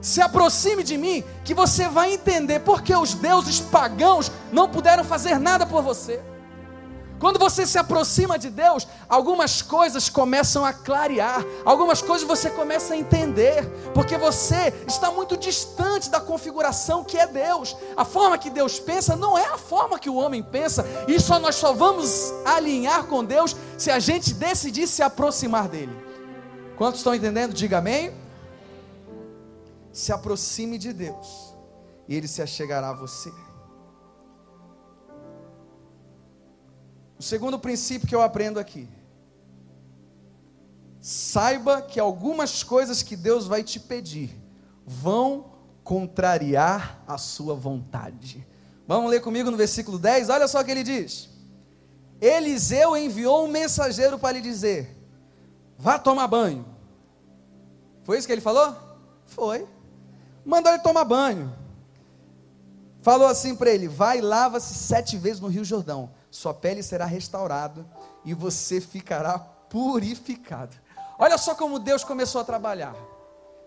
se 0.00 0.20
aproxime 0.20 0.82
de 0.82 0.96
mim, 0.96 1.24
que 1.44 1.54
você 1.54 1.88
vai 1.88 2.14
entender 2.14 2.60
porque 2.60 2.94
os 2.94 3.14
deuses 3.14 3.60
pagãos 3.60 4.30
não 4.52 4.68
puderam 4.68 5.04
fazer 5.04 5.38
nada 5.38 5.66
por 5.66 5.82
você. 5.82 6.22
Quando 7.18 7.36
você 7.36 7.66
se 7.66 7.76
aproxima 7.76 8.38
de 8.38 8.48
Deus, 8.48 8.86
algumas 9.08 9.60
coisas 9.60 10.08
começam 10.08 10.64
a 10.64 10.72
clarear, 10.72 11.44
algumas 11.64 12.00
coisas 12.00 12.26
você 12.26 12.48
começa 12.48 12.94
a 12.94 12.96
entender, 12.96 13.66
porque 13.92 14.16
você 14.16 14.72
está 14.86 15.10
muito 15.10 15.36
distante 15.36 16.08
da 16.10 16.20
configuração 16.20 17.02
que 17.02 17.18
é 17.18 17.26
Deus. 17.26 17.76
A 17.96 18.04
forma 18.04 18.38
que 18.38 18.50
Deus 18.50 18.78
pensa 18.78 19.16
não 19.16 19.36
é 19.36 19.46
a 19.46 19.58
forma 19.58 19.98
que 19.98 20.08
o 20.08 20.14
homem 20.14 20.44
pensa, 20.44 20.86
e 21.08 21.18
só 21.18 21.40
nós 21.40 21.56
só 21.56 21.72
vamos 21.72 22.32
alinhar 22.44 23.04
com 23.04 23.24
Deus 23.24 23.56
se 23.76 23.90
a 23.90 23.98
gente 23.98 24.32
decidir 24.34 24.86
se 24.86 25.02
aproximar 25.02 25.68
dele. 25.68 25.96
Quantos 26.76 27.00
estão 27.00 27.16
entendendo? 27.16 27.52
Diga 27.52 27.78
amém 27.78 28.27
se 29.98 30.12
aproxime 30.12 30.78
de 30.78 30.92
Deus 30.92 31.52
e 32.06 32.14
Ele 32.14 32.28
se 32.28 32.40
achegará 32.40 32.90
a 32.90 32.92
você. 32.92 33.32
O 37.18 37.22
segundo 37.22 37.58
princípio 37.58 38.06
que 38.06 38.14
eu 38.14 38.22
aprendo 38.22 38.60
aqui. 38.60 38.88
Saiba 41.00 41.82
que 41.82 41.98
algumas 41.98 42.62
coisas 42.62 43.02
que 43.02 43.16
Deus 43.16 43.48
vai 43.48 43.64
te 43.64 43.80
pedir 43.80 44.40
vão 44.86 45.52
contrariar 45.82 47.02
a 47.04 47.18
sua 47.18 47.56
vontade. 47.56 48.46
Vamos 48.86 49.10
ler 49.10 49.20
comigo 49.20 49.50
no 49.50 49.56
versículo 49.56 49.98
10, 49.98 50.28
olha 50.28 50.46
só 50.46 50.60
o 50.60 50.64
que 50.64 50.70
ele 50.70 50.84
diz. 50.84 51.28
Eliseu 52.20 52.96
enviou 52.96 53.46
um 53.46 53.50
mensageiro 53.50 54.16
para 54.16 54.36
lhe 54.36 54.40
dizer: 54.40 54.96
Vá 55.76 55.98
tomar 55.98 56.28
banho. 56.28 56.64
Foi 58.04 58.16
isso 58.16 58.28
que 58.28 58.32
ele 58.32 58.40
falou? 58.40 58.76
Foi 59.26 59.66
mandou 60.48 60.72
ele 60.72 60.82
tomar 60.82 61.04
banho. 61.04 61.54
Falou 63.02 63.28
assim 63.28 63.54
para 63.54 63.70
ele: 63.70 63.86
vai 63.86 64.18
e 64.18 64.22
lava-se 64.22 64.74
sete 64.74 65.16
vezes 65.18 65.40
no 65.40 65.48
Rio 65.48 65.64
Jordão, 65.64 66.10
sua 66.30 66.54
pele 66.54 66.82
será 66.82 67.04
restaurada 67.04 67.86
e 68.24 68.32
você 68.32 68.80
ficará 68.80 69.38
purificado. 69.38 70.74
Olha 71.18 71.36
só 71.36 71.54
como 71.54 71.78
Deus 71.78 72.02
começou 72.02 72.40
a 72.40 72.44
trabalhar. 72.44 72.94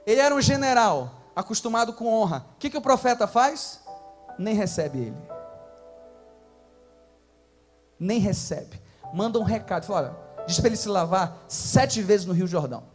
Ele 0.06 0.20
era 0.20 0.34
um 0.34 0.42
general, 0.42 1.12
acostumado 1.36 1.94
com 1.94 2.08
honra. 2.08 2.46
O 2.56 2.60
que, 2.60 2.70
que 2.70 2.78
o 2.78 2.82
profeta 2.82 3.28
faz? 3.28 3.82
Nem 4.40 4.56
recebe 4.56 4.98
ele. 4.98 5.18
Nem 8.00 8.20
recebe. 8.20 8.82
Manda 9.14 9.38
um 9.38 9.44
recado. 9.44 9.86
Fala: 9.86 10.00
olha, 10.00 10.46
diz 10.48 10.60
para 10.60 10.68
ele 10.68 10.78
se 10.78 10.90
lavar 10.90 11.38
sete 11.48 12.02
vezes 12.02 12.26
no 12.26 12.34
Rio 12.34 12.48
Jordão. 12.48 12.91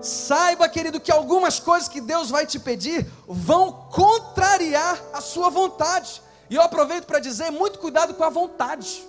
Saiba, 0.00 0.68
querido, 0.68 1.00
que 1.00 1.12
algumas 1.12 1.60
coisas 1.60 1.88
que 1.88 2.00
Deus 2.00 2.30
vai 2.30 2.46
te 2.46 2.58
pedir 2.58 3.06
vão 3.26 3.72
contrariar 3.90 5.00
a 5.12 5.20
sua 5.20 5.50
vontade. 5.50 6.22
E 6.48 6.54
eu 6.54 6.62
aproveito 6.62 7.06
para 7.06 7.18
dizer: 7.18 7.50
muito 7.50 7.78
cuidado 7.78 8.14
com 8.14 8.24
a 8.24 8.30
vontade. 8.30 9.06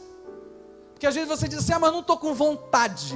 Porque 0.91 1.07
às 1.07 1.15
vezes 1.15 1.29
você 1.29 1.47
diz 1.47 1.59
assim: 1.59 1.73
ah, 1.73 1.79
mas 1.79 1.91
não 1.91 2.01
estou 2.01 2.17
com 2.17 2.33
vontade. 2.33 3.15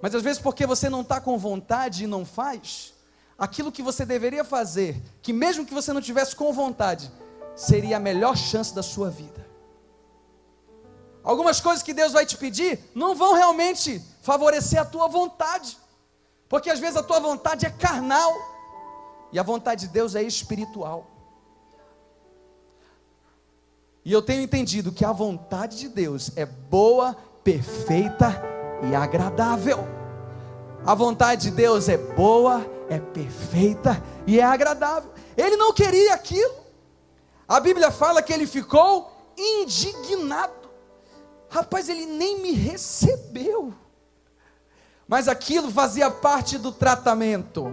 Mas 0.00 0.14
às 0.14 0.22
vezes, 0.22 0.40
porque 0.40 0.66
você 0.66 0.88
não 0.88 1.00
está 1.00 1.20
com 1.20 1.36
vontade 1.38 2.04
e 2.04 2.06
não 2.06 2.24
faz, 2.24 2.94
aquilo 3.36 3.72
que 3.72 3.82
você 3.82 4.04
deveria 4.04 4.44
fazer, 4.44 5.02
que 5.20 5.32
mesmo 5.32 5.66
que 5.66 5.74
você 5.74 5.92
não 5.92 6.00
tivesse 6.00 6.36
com 6.36 6.52
vontade, 6.52 7.10
seria 7.56 7.96
a 7.96 8.00
melhor 8.00 8.36
chance 8.36 8.72
da 8.72 8.82
sua 8.82 9.10
vida. 9.10 9.46
Algumas 11.24 11.60
coisas 11.60 11.82
que 11.82 11.92
Deus 11.92 12.12
vai 12.12 12.24
te 12.24 12.36
pedir 12.36 12.78
não 12.94 13.14
vão 13.14 13.34
realmente 13.34 14.00
favorecer 14.22 14.80
a 14.80 14.84
tua 14.84 15.08
vontade, 15.08 15.76
porque 16.48 16.70
às 16.70 16.80
vezes 16.80 16.96
a 16.96 17.02
tua 17.02 17.20
vontade 17.20 17.66
é 17.66 17.70
carnal 17.70 18.32
e 19.30 19.38
a 19.38 19.42
vontade 19.42 19.86
de 19.86 19.92
Deus 19.92 20.14
é 20.14 20.22
espiritual. 20.22 21.06
E 24.04 24.12
eu 24.12 24.22
tenho 24.22 24.40
entendido 24.40 24.90
que 24.90 25.04
a 25.04 25.12
vontade 25.12 25.78
de 25.78 25.88
Deus 25.88 26.30
é 26.34 26.46
boa, 26.46 27.14
perfeita 27.44 28.42
e 28.90 28.94
agradável. 28.94 29.86
A 30.86 30.94
vontade 30.94 31.42
de 31.42 31.50
Deus 31.50 31.88
é 31.88 31.98
boa, 31.98 32.64
é 32.88 32.98
perfeita 32.98 34.02
e 34.26 34.40
é 34.40 34.42
agradável. 34.42 35.12
Ele 35.36 35.56
não 35.56 35.74
queria 35.74 36.14
aquilo. 36.14 36.54
A 37.46 37.60
Bíblia 37.60 37.90
fala 37.90 38.22
que 38.22 38.32
ele 38.32 38.46
ficou 38.46 39.12
indignado. 39.36 40.70
Rapaz, 41.50 41.88
ele 41.88 42.06
nem 42.06 42.40
me 42.40 42.52
recebeu. 42.52 43.74
Mas 45.08 45.26
aquilo 45.26 45.70
fazia 45.70 46.10
parte 46.10 46.58
do 46.58 46.70
tratamento. 46.70 47.72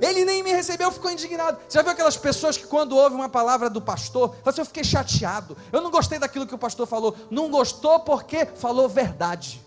Ele 0.00 0.24
nem 0.24 0.42
me 0.42 0.52
recebeu, 0.52 0.92
ficou 0.92 1.10
indignado. 1.10 1.58
Já 1.68 1.82
viu 1.82 1.90
aquelas 1.90 2.16
pessoas 2.16 2.56
que 2.56 2.66
quando 2.66 2.96
ouvem 2.96 3.18
uma 3.18 3.28
palavra 3.28 3.68
do 3.70 3.80
pastor, 3.80 4.28
falam 4.28 4.42
assim, 4.44 4.60
eu 4.60 4.66
fiquei 4.66 4.84
chateado. 4.84 5.56
Eu 5.72 5.80
não 5.80 5.90
gostei 5.90 6.18
daquilo 6.18 6.46
que 6.46 6.54
o 6.54 6.58
pastor 6.58 6.86
falou. 6.86 7.16
Não 7.30 7.50
gostou 7.50 8.00
porque 8.00 8.44
falou 8.44 8.88
verdade. 8.88 9.64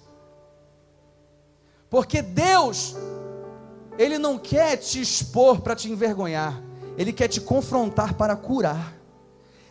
Porque 1.89 2.21
Deus, 2.21 2.95
Ele 3.97 4.17
não 4.17 4.37
quer 4.37 4.77
te 4.77 5.01
expor 5.01 5.59
para 5.59 5.75
te 5.75 5.91
envergonhar. 5.91 6.61
Ele 6.97 7.11
quer 7.11 7.27
te 7.27 7.41
confrontar 7.41 8.13
para 8.13 8.35
curar. 8.35 8.93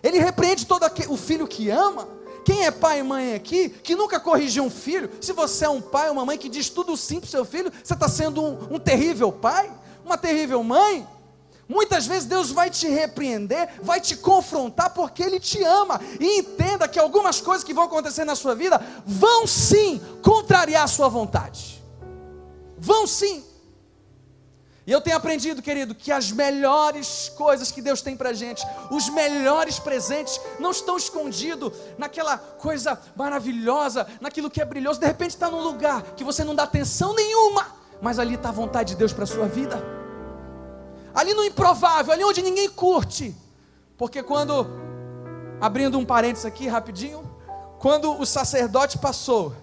Ele 0.02 0.18
repreende 0.18 0.66
todo 0.66 0.84
o 1.08 1.16
filho 1.16 1.46
que 1.46 1.70
ama. 1.70 2.08
Quem 2.44 2.64
é 2.64 2.70
pai 2.70 3.00
e 3.00 3.02
mãe 3.02 3.34
aqui 3.34 3.68
que 3.68 3.94
nunca 3.94 4.18
corrigiu 4.18 4.64
um 4.64 4.70
filho? 4.70 5.10
Se 5.20 5.32
você 5.32 5.64
é 5.64 5.68
um 5.68 5.80
pai 5.80 6.08
ou 6.08 6.12
uma 6.14 6.24
mãe 6.24 6.38
que 6.38 6.48
diz 6.48 6.68
tudo 6.68 6.96
sim 6.96 7.20
para 7.20 7.26
o 7.26 7.30
seu 7.30 7.44
filho, 7.44 7.72
você 7.82 7.94
está 7.94 8.08
sendo 8.08 8.42
um, 8.42 8.74
um 8.74 8.78
terrível 8.78 9.30
pai, 9.30 9.70
uma 10.04 10.16
terrível 10.16 10.62
mãe. 10.62 11.06
Muitas 11.68 12.04
vezes 12.04 12.26
Deus 12.26 12.50
vai 12.50 12.68
te 12.68 12.88
repreender, 12.88 13.68
vai 13.80 14.00
te 14.00 14.16
confrontar 14.16 14.92
porque 14.92 15.22
Ele 15.22 15.38
te 15.38 15.62
ama. 15.62 16.00
E 16.18 16.40
entenda 16.40 16.88
que 16.88 16.98
algumas 16.98 17.40
coisas 17.40 17.62
que 17.62 17.72
vão 17.72 17.84
acontecer 17.84 18.24
na 18.24 18.34
sua 18.34 18.56
vida 18.56 18.80
vão 19.06 19.46
sim 19.46 20.00
contrariar 20.20 20.82
a 20.82 20.88
sua 20.88 21.08
vontade. 21.08 21.80
Vão 22.76 23.06
sim. 23.06 23.44
E 24.90 24.92
eu 24.92 25.00
tenho 25.00 25.16
aprendido, 25.16 25.62
querido, 25.62 25.94
que 25.94 26.10
as 26.10 26.32
melhores 26.32 27.28
coisas 27.36 27.70
que 27.70 27.80
Deus 27.80 28.02
tem 28.02 28.16
para 28.16 28.32
gente, 28.32 28.66
os 28.90 29.08
melhores 29.08 29.78
presentes, 29.78 30.40
não 30.58 30.72
estão 30.72 30.96
escondidos 30.96 31.72
naquela 31.96 32.36
coisa 32.36 33.00
maravilhosa, 33.14 34.04
naquilo 34.20 34.50
que 34.50 34.60
é 34.60 34.64
brilhoso. 34.64 34.98
De 34.98 35.06
repente 35.06 35.30
está 35.30 35.48
num 35.48 35.62
lugar 35.62 36.02
que 36.16 36.24
você 36.24 36.42
não 36.42 36.56
dá 36.56 36.64
atenção 36.64 37.14
nenhuma, 37.14 37.68
mas 38.02 38.18
ali 38.18 38.34
está 38.34 38.48
a 38.48 38.52
vontade 38.52 38.94
de 38.94 38.96
Deus 38.96 39.12
para 39.12 39.22
a 39.22 39.28
sua 39.28 39.46
vida. 39.46 39.80
Ali 41.14 41.34
no 41.34 41.44
improvável, 41.44 42.12
ali 42.12 42.24
onde 42.24 42.42
ninguém 42.42 42.68
curte. 42.68 43.32
Porque 43.96 44.24
quando, 44.24 44.66
abrindo 45.60 46.00
um 46.00 46.04
parênteses 46.04 46.46
aqui 46.46 46.66
rapidinho, 46.66 47.22
quando 47.78 48.18
o 48.18 48.26
sacerdote 48.26 48.98
passou 48.98 49.54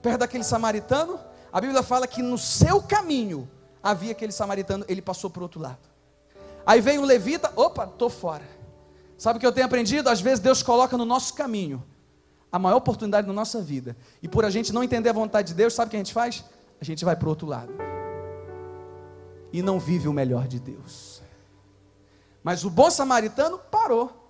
perto 0.00 0.20
daquele 0.20 0.44
samaritano, 0.44 1.18
a 1.52 1.60
Bíblia 1.60 1.82
fala 1.82 2.06
que 2.06 2.22
no 2.22 2.38
seu 2.38 2.80
caminho 2.80 3.50
havia 3.82 4.12
aquele 4.12 4.32
samaritano, 4.32 4.84
ele 4.88 5.02
passou 5.02 5.30
para 5.30 5.40
o 5.40 5.42
outro 5.44 5.60
lado. 5.60 5.78
Aí 6.66 6.80
vem 6.80 6.98
o 6.98 7.04
levita, 7.04 7.52
opa, 7.54 7.84
estou 7.84 8.10
fora. 8.10 8.44
Sabe 9.16 9.36
o 9.36 9.40
que 9.40 9.46
eu 9.46 9.52
tenho 9.52 9.66
aprendido? 9.66 10.08
Às 10.08 10.20
vezes 10.20 10.40
Deus 10.40 10.62
coloca 10.62 10.96
no 10.96 11.04
nosso 11.04 11.34
caminho 11.34 11.82
a 12.50 12.58
maior 12.58 12.76
oportunidade 12.76 13.26
da 13.26 13.32
nossa 13.32 13.60
vida. 13.62 13.96
E 14.22 14.28
por 14.28 14.44
a 14.44 14.50
gente 14.50 14.72
não 14.72 14.82
entender 14.82 15.08
a 15.08 15.12
vontade 15.12 15.48
de 15.48 15.54
Deus, 15.54 15.74
sabe 15.74 15.88
o 15.88 15.90
que 15.90 15.96
a 15.96 16.00
gente 16.00 16.12
faz? 16.12 16.44
A 16.80 16.84
gente 16.84 17.04
vai 17.04 17.16
para 17.16 17.26
o 17.26 17.30
outro 17.30 17.46
lado. 17.46 17.72
E 19.52 19.62
não 19.62 19.78
vive 19.78 20.08
o 20.08 20.12
melhor 20.12 20.46
de 20.46 20.58
Deus. 20.58 21.22
Mas 22.42 22.64
o 22.64 22.70
bom 22.70 22.90
samaritano 22.90 23.58
parou. 23.58 24.24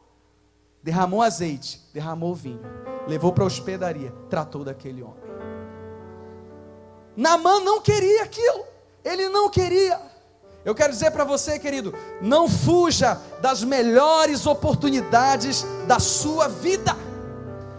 Derramou 0.83 1.21
azeite, 1.21 1.83
derramou 1.93 2.33
vinho, 2.33 2.61
levou 3.09 3.33
para 3.33 3.43
a 3.43 3.47
hospedaria, 3.47 4.13
tratou 4.31 4.63
daquele 4.63 5.03
homem. 5.03 5.27
Namã 7.17 7.59
não 7.61 7.81
queria 7.81 8.23
aquilo. 8.23 8.65
Ele 9.07 9.29
não 9.29 9.49
queria. 9.49 10.01
Eu 10.65 10.75
quero 10.75 10.93
dizer 10.93 11.13
para 11.13 11.23
você, 11.23 11.61
querido, 11.61 11.95
não 12.21 12.49
fuja 12.49 13.15
das 13.41 13.63
melhores 13.63 14.47
oportunidades 14.47 15.65
da 15.87 16.01
sua 16.01 16.49
vida. 16.49 16.97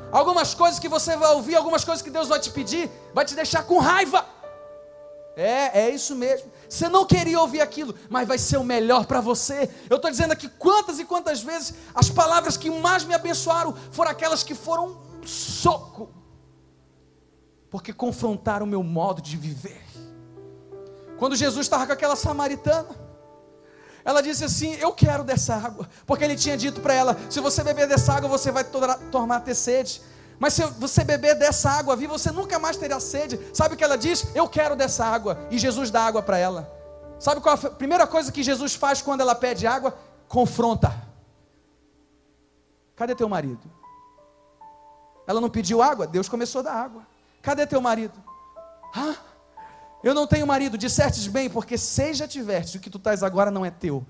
Algumas 0.09 0.53
coisas 0.53 0.79
que 0.79 0.87
você 0.87 1.17
vai 1.17 1.33
ouvir, 1.33 1.57
algumas 1.57 1.83
coisas 1.83 2.01
que 2.01 2.09
Deus 2.09 2.29
vai 2.29 2.39
te 2.39 2.49
pedir, 2.49 2.89
vai 3.13 3.25
te 3.25 3.35
deixar 3.35 3.63
com 3.63 3.77
raiva. 3.77 4.25
É, 5.35 5.81
é 5.81 5.89
isso 5.89 6.15
mesmo. 6.15 6.49
Você 6.69 6.87
não 6.87 7.05
queria 7.05 7.41
ouvir 7.41 7.59
aquilo, 7.59 7.93
mas 8.09 8.25
vai 8.25 8.37
ser 8.37 8.55
o 8.55 8.63
melhor 8.63 9.05
para 9.05 9.19
você. 9.19 9.69
Eu 9.89 9.97
estou 9.97 10.09
dizendo 10.09 10.31
aqui 10.31 10.47
quantas 10.47 10.97
e 10.97 11.03
quantas 11.03 11.41
vezes 11.41 11.73
as 11.93 12.09
palavras 12.09 12.55
que 12.55 12.69
mais 12.69 13.03
me 13.03 13.13
abençoaram 13.13 13.75
foram 13.91 14.11
aquelas 14.11 14.43
que 14.43 14.55
foram 14.55 14.97
um 15.21 15.27
soco, 15.27 16.09
porque 17.69 17.91
confrontaram 17.91 18.65
o 18.65 18.69
meu 18.69 18.81
modo 18.81 19.21
de 19.21 19.35
viver. 19.35 20.06
Quando 21.17 21.35
Jesus 21.35 21.65
estava 21.65 21.85
com 21.85 21.93
aquela 21.93 22.15
samaritana, 22.15 22.89
ela 24.05 24.21
disse 24.21 24.43
assim: 24.43 24.75
Eu 24.75 24.93
quero 24.93 25.23
dessa 25.23 25.55
água, 25.55 25.89
porque 26.05 26.23
ele 26.23 26.35
tinha 26.35 26.55
dito 26.55 26.79
para 26.81 26.93
ela: 26.93 27.17
Se 27.29 27.39
você 27.39 27.63
beber 27.63 27.87
dessa 27.87 28.13
água, 28.13 28.29
você 28.29 28.51
vai 28.51 28.63
tomar 28.63 29.41
ter 29.41 29.55
sede. 29.55 30.01
Mas 30.39 30.53
se 30.53 30.63
você 30.63 31.03
beber 31.03 31.35
dessa 31.35 31.69
água 31.71 31.95
viva, 31.95 32.17
você 32.17 32.31
nunca 32.31 32.59
mais 32.59 32.77
terá 32.77 32.99
sede. 32.99 33.39
Sabe 33.53 33.73
o 33.73 33.77
que 33.77 33.83
ela 33.83 33.97
diz? 33.97 34.27
Eu 34.35 34.47
quero 34.47 34.75
dessa 34.75 35.03
água. 35.03 35.37
E 35.49 35.57
Jesus 35.57 35.89
dá 35.89 36.03
água 36.03 36.21
para 36.21 36.37
ela. 36.37 36.71
Sabe 37.19 37.41
qual 37.41 37.55
a 37.55 37.69
primeira 37.71 38.05
coisa 38.05 38.31
que 38.31 38.43
Jesus 38.43 38.75
faz 38.75 39.01
quando 39.01 39.21
ela 39.21 39.33
pede 39.33 39.65
água? 39.65 39.97
Confronta. 40.27 40.93
Cadê 42.95 43.15
teu 43.15 43.27
marido? 43.27 43.69
Ela 45.25 45.41
não 45.41 45.49
pediu 45.49 45.81
água, 45.81 46.07
Deus 46.07 46.29
começou 46.29 46.59
a 46.59 46.63
dar 46.63 46.73
água. 46.73 47.05
Cadê 47.41 47.65
teu 47.65 47.81
marido? 47.81 48.13
Ah, 48.95 49.15
eu 50.03 50.13
não 50.13 50.27
tenho 50.27 50.45
marido, 50.45 50.77
dissertes 50.77 51.27
bem, 51.27 51.49
porque 51.49 51.77
seja 51.77 52.27
tiveste, 52.27 52.77
o 52.77 52.79
que 52.79 52.89
tu 52.89 52.97
estás 52.97 53.23
agora 53.23 53.49
não 53.49 53.65
é 53.65 53.71
teu. 53.71 54.05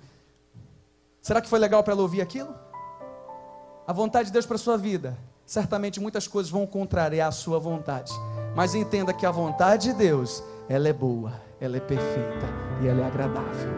Será 1.21 1.41
que 1.41 1.50
foi 1.50 1.60
legal 1.60 1.84
para 1.84 1.93
ela 1.93 2.02
ouvir 2.02 2.21
aquilo? 2.21 2.54
A 3.88 3.93
vontade 3.93 4.28
de 4.28 4.34
Deus 4.34 4.45
para 4.45 4.56
a 4.56 4.60
sua 4.60 4.78
vida, 4.78 5.17
certamente 5.45 6.00
muitas 6.00 6.28
coisas 6.28 6.52
vão 6.52 6.67
contrariar 6.67 7.30
a 7.30 7.32
sua 7.32 7.58
vontade. 7.58 8.12
Mas 8.56 8.76
entenda 8.76 9.13
que 9.13 9.26
a 9.26 9.32
vontade 9.32 9.89
de 9.89 9.93
Deus, 9.93 10.43
ela 10.67 10.89
é 10.89 10.93
boa, 10.93 11.41
ela 11.60 11.78
é 11.78 11.80
perfeita 11.80 12.45
e 12.82 12.88
ela 12.88 13.02
é 13.02 13.08
agradável. 13.08 13.71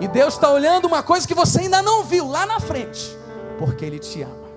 E 0.00 0.06
Deus 0.06 0.34
está 0.34 0.50
olhando 0.50 0.86
uma 0.86 1.02
coisa 1.02 1.26
que 1.26 1.34
você 1.34 1.60
ainda 1.60 1.82
não 1.82 2.04
viu 2.04 2.28
lá 2.28 2.46
na 2.46 2.60
frente, 2.60 3.16
porque 3.58 3.84
Ele 3.84 3.98
te 3.98 4.22
ama. 4.22 4.48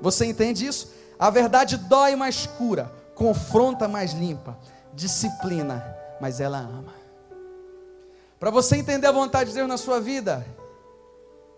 Você 0.00 0.24
entende 0.24 0.66
isso? 0.66 0.90
A 1.18 1.28
verdade 1.28 1.76
dói 1.76 2.16
mais 2.16 2.46
cura, 2.46 2.90
confronta 3.14 3.86
mais 3.86 4.12
limpa 4.12 4.56
disciplina, 4.94 5.84
mas 6.20 6.40
ela 6.40 6.58
ama. 6.58 6.94
Para 8.38 8.50
você 8.50 8.76
entender 8.76 9.06
a 9.06 9.12
vontade 9.12 9.50
de 9.50 9.56
Deus 9.56 9.68
na 9.68 9.76
sua 9.76 10.00
vida, 10.00 10.46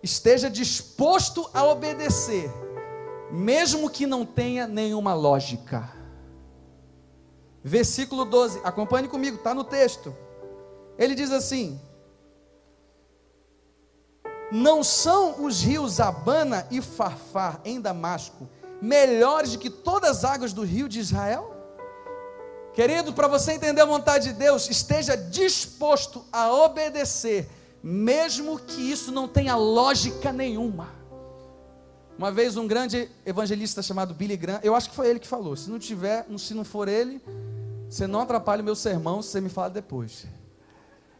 esteja 0.02 0.50
disposto 0.50 1.48
a 1.54 1.64
obedecer, 1.64 2.50
mesmo 3.30 3.88
que 3.88 4.06
não 4.06 4.26
tenha 4.26 4.66
nenhuma 4.66 5.14
lógica. 5.14 5.90
Versículo 7.62 8.24
12, 8.24 8.60
acompanhe 8.64 9.06
comigo, 9.06 9.36
está 9.36 9.54
no 9.54 9.62
texto. 9.62 10.14
Ele 10.98 11.14
diz 11.14 11.30
assim: 11.30 11.80
Não 14.50 14.82
são 14.82 15.44
os 15.44 15.62
rios 15.62 16.00
Abana 16.00 16.66
e 16.70 16.82
Farfar 16.82 17.60
em 17.64 17.80
Damasco 17.80 18.48
melhores 18.82 19.52
do 19.52 19.58
que 19.58 19.70
todas 19.70 20.18
as 20.18 20.24
águas 20.24 20.52
do 20.52 20.64
rio 20.64 20.88
de 20.88 20.98
Israel? 20.98 21.51
Querido, 22.74 23.12
para 23.12 23.28
você 23.28 23.52
entender 23.52 23.82
a 23.82 23.86
vontade 23.86 24.30
de 24.30 24.32
Deus, 24.32 24.70
esteja 24.70 25.14
disposto 25.14 26.24
a 26.32 26.50
obedecer, 26.50 27.48
mesmo 27.82 28.58
que 28.58 28.80
isso 28.90 29.12
não 29.12 29.28
tenha 29.28 29.54
lógica 29.56 30.32
nenhuma. 30.32 30.88
Uma 32.16 32.30
vez 32.30 32.56
um 32.56 32.66
grande 32.66 33.10
evangelista 33.26 33.82
chamado 33.82 34.14
Billy 34.14 34.36
Graham, 34.36 34.60
eu 34.62 34.74
acho 34.74 34.88
que 34.88 34.96
foi 34.96 35.08
ele 35.08 35.18
que 35.18 35.26
falou. 35.26 35.54
Se 35.54 35.70
não 35.70 35.78
tiver, 35.78 36.26
se 36.38 36.54
não 36.54 36.64
for 36.64 36.88
ele, 36.88 37.20
você 37.90 38.06
não 38.06 38.20
atrapalha 38.20 38.62
o 38.62 38.64
meu 38.64 38.74
sermão, 38.74 39.20
se 39.20 39.30
você 39.30 39.40
me 39.40 39.50
fala 39.50 39.68
depois. 39.68 40.24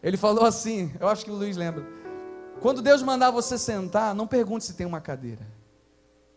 Ele 0.03 0.17
falou 0.17 0.45
assim, 0.45 0.93
eu 0.99 1.09
acho 1.09 1.25
que 1.25 1.31
o 1.31 1.35
Luiz 1.35 1.57
lembra. 1.57 1.85
Quando 2.61 2.81
Deus 2.81 3.03
mandar 3.03 3.31
você 3.31 3.59
sentar, 3.59 4.15
não 4.15 4.27
pergunte 4.27 4.65
se 4.65 4.73
tem 4.75 4.87
uma 4.87 5.01
cadeira. 5.01 5.47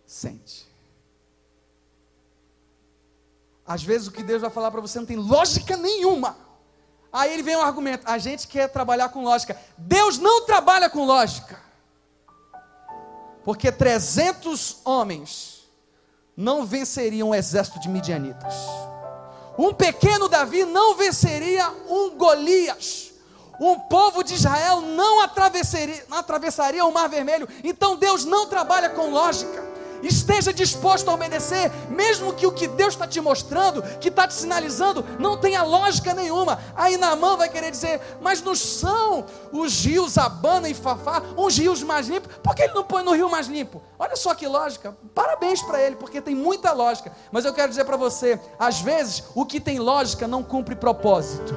Sente. 0.06 0.68
Às 3.68 3.84
vezes 3.84 4.08
o 4.08 4.12
que 4.12 4.24
Deus 4.24 4.42
vai 4.42 4.50
falar 4.50 4.70
para 4.70 4.82
você 4.82 5.00
não 5.00 5.06
tem 5.06 5.18
lógica 5.18 5.76
nenhuma. 5.76 6.38
Aí 7.12 7.34
ele 7.34 7.44
vem 7.44 7.56
um 7.56 7.62
argumento: 7.62 8.04
a 8.06 8.18
gente 8.18 8.48
quer 8.48 8.68
trabalhar 8.68 9.10
com 9.10 9.24
lógica. 9.24 9.58
Deus 9.78 10.18
não 10.18 10.46
trabalha 10.46 10.90
com 10.90 11.06
lógica. 11.06 11.60
Porque 13.44 13.72
300 13.72 14.82
homens 14.84 15.70
não 16.36 16.66
venceriam 16.66 17.30
o 17.30 17.36
exército 17.36 17.80
de 17.80 17.88
midianitas. 17.88 18.54
Um 19.58 19.74
pequeno 19.74 20.28
Davi 20.28 20.66
não 20.66 20.96
venceria 20.96 21.70
um 21.88 22.18
Golias. 22.18 23.14
Um 23.60 23.80
povo 23.80 24.22
de 24.22 24.34
Israel 24.34 24.82
não 24.82 25.22
atravessaria, 25.22 26.06
não 26.10 26.18
atravessaria 26.18 26.84
o 26.84 26.92
Mar 26.92 27.08
Vermelho. 27.08 27.48
Então 27.64 27.96
Deus 27.96 28.26
não 28.26 28.48
trabalha 28.48 28.90
com 28.90 29.12
lógica. 29.12 29.64
Esteja 30.04 30.54
disposto 30.54 31.10
a 31.10 31.14
obedecer, 31.14 31.72
mesmo 31.90 32.34
que 32.34 32.46
o 32.46 32.52
que 32.52 32.68
Deus 32.68 32.94
está 32.94 33.08
te 33.08 33.20
mostrando, 33.20 33.82
que 34.00 34.10
está 34.10 34.28
te 34.28 34.34
sinalizando, 34.34 35.06
não 35.20 35.38
tenha 35.38 35.64
lógica 35.64 36.14
nenhuma. 36.14 36.60
Aí 36.76 36.98
Naamã 36.98 37.38
vai 37.38 37.50
querer 37.50 37.72
dizer, 37.72 38.02
mas 38.22 38.42
não 38.42 38.56
são 38.56 39.26
os 39.52 39.86
rios 39.86 40.18
Abana 40.18 40.70
e 40.70 40.74
Fafá, 40.74 41.22
uns 41.38 41.58
rios 41.58 41.82
mais 41.84 42.08
limpos, 42.08 42.36
por 42.44 42.56
que 42.56 42.64
ele 42.64 42.74
não 42.74 42.84
põe 42.84 43.04
no 43.04 43.14
rio 43.14 43.30
mais 43.30 43.48
limpo? 43.48 43.82
Olha 43.98 44.16
só 44.16 44.34
que 44.34 44.48
lógica, 44.48 44.96
parabéns 45.14 45.62
para 45.62 45.82
ele, 45.82 45.96
porque 45.96 46.22
tem 46.22 46.36
muita 46.36 46.72
lógica. 46.72 47.12
Mas 47.32 47.46
eu 47.46 47.54
quero 47.54 47.70
dizer 47.70 47.86
para 47.86 47.98
você, 47.98 48.40
às 48.60 48.82
vezes 48.82 49.24
o 49.34 49.46
que 49.46 49.60
tem 49.60 49.80
lógica 49.80 50.28
não 50.28 50.44
cumpre 50.44 50.76
propósito. 50.76 51.56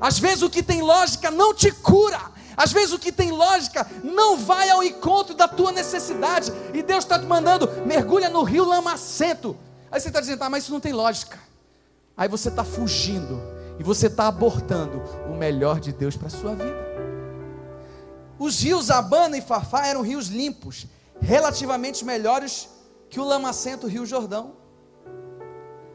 Às 0.00 0.18
vezes 0.18 0.42
o 0.42 0.48
que 0.48 0.62
tem 0.62 0.80
lógica 0.80 1.30
não 1.30 1.54
te 1.54 1.70
cura. 1.70 2.18
Às 2.60 2.72
vezes 2.72 2.92
o 2.92 2.98
que 2.98 3.10
tem 3.10 3.30
lógica 3.30 3.90
não 4.04 4.36
vai 4.36 4.68
ao 4.68 4.84
encontro 4.84 5.34
da 5.34 5.48
tua 5.48 5.72
necessidade. 5.72 6.52
E 6.74 6.82
Deus 6.82 7.04
está 7.04 7.18
te 7.18 7.24
mandando, 7.24 7.66
mergulha 7.86 8.28
no 8.28 8.42
rio 8.42 8.66
lamacento. 8.66 9.56
Aí 9.90 9.98
você 9.98 10.08
está 10.08 10.20
dizendo, 10.20 10.42
ah, 10.42 10.50
mas 10.50 10.64
isso 10.64 10.72
não 10.72 10.78
tem 10.78 10.92
lógica. 10.92 11.38
Aí 12.14 12.28
você 12.28 12.50
está 12.50 12.62
fugindo 12.62 13.40
e 13.78 13.82
você 13.82 14.08
está 14.08 14.26
abortando 14.26 15.02
o 15.26 15.34
melhor 15.34 15.80
de 15.80 15.90
Deus 15.90 16.18
para 16.18 16.26
a 16.26 16.30
sua 16.30 16.54
vida. 16.54 16.76
Os 18.38 18.60
rios 18.60 18.90
Abana 18.90 19.38
e 19.38 19.40
Fafá 19.40 19.86
eram 19.86 20.02
rios 20.02 20.26
limpos, 20.26 20.86
relativamente 21.18 22.04
melhores 22.04 22.68
que 23.08 23.18
o 23.18 23.24
lamacento 23.24 23.86
Rio 23.86 24.04
Jordão. 24.04 24.52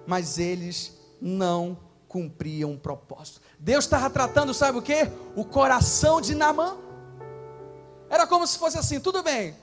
Mas 0.08 0.40
eles 0.40 0.98
não 1.22 1.78
cumpriam 2.08 2.72
um 2.72 2.78
propósito. 2.78 3.40
Deus 3.66 3.86
estava 3.86 4.12
tratando, 4.12 4.54
sabe 4.54 4.78
o 4.78 4.82
que? 4.82 5.10
O 5.36 5.44
coração 5.44 6.22
de 6.22 6.36
Namã. 6.36 6.78
Era 8.08 8.28
como 8.28 8.46
se 8.46 8.60
fosse 8.60 8.78
assim: 8.78 9.00
tudo 9.00 9.24
bem, 9.24 9.56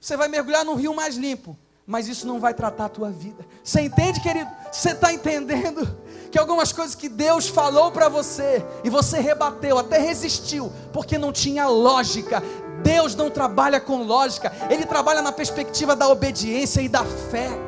você 0.00 0.16
vai 0.16 0.26
mergulhar 0.26 0.64
num 0.64 0.74
rio 0.74 0.94
mais 0.94 1.16
limpo, 1.16 1.54
mas 1.86 2.08
isso 2.08 2.26
não 2.26 2.40
vai 2.40 2.54
tratar 2.54 2.86
a 2.86 2.88
tua 2.88 3.10
vida. 3.10 3.44
Você 3.62 3.82
entende, 3.82 4.22
querido? 4.22 4.50
Você 4.72 4.92
está 4.92 5.12
entendendo 5.12 5.86
que 6.32 6.38
algumas 6.38 6.72
coisas 6.72 6.94
que 6.94 7.10
Deus 7.10 7.46
falou 7.46 7.92
para 7.92 8.08
você 8.08 8.64
e 8.82 8.88
você 8.88 9.18
rebateu, 9.18 9.76
até 9.76 9.98
resistiu, 9.98 10.72
porque 10.90 11.18
não 11.18 11.30
tinha 11.30 11.68
lógica. 11.68 12.42
Deus 12.82 13.14
não 13.14 13.28
trabalha 13.28 13.78
com 13.78 14.02
lógica, 14.02 14.50
Ele 14.70 14.86
trabalha 14.86 15.20
na 15.20 15.30
perspectiva 15.30 15.94
da 15.94 16.08
obediência 16.08 16.80
e 16.80 16.88
da 16.88 17.04
fé. 17.04 17.65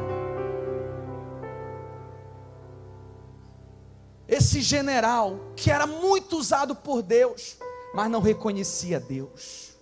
Esse 4.28 4.60
general 4.60 5.40
que 5.56 5.70
era 5.70 5.86
muito 5.86 6.36
usado 6.36 6.76
por 6.76 7.00
Deus, 7.00 7.56
mas 7.94 8.10
não 8.10 8.20
reconhecia 8.20 9.00
Deus. 9.00 9.72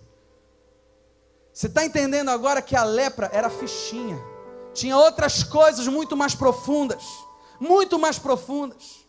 Você 1.53 1.67
está 1.67 1.85
entendendo 1.85 2.29
agora 2.29 2.61
que 2.61 2.75
a 2.75 2.83
lepra 2.83 3.29
era 3.33 3.49
fichinha, 3.49 4.17
tinha 4.73 4.95
outras 4.95 5.43
coisas 5.43 5.87
muito 5.87 6.15
mais 6.15 6.33
profundas, 6.33 7.03
muito 7.59 7.99
mais 7.99 8.17
profundas. 8.17 9.05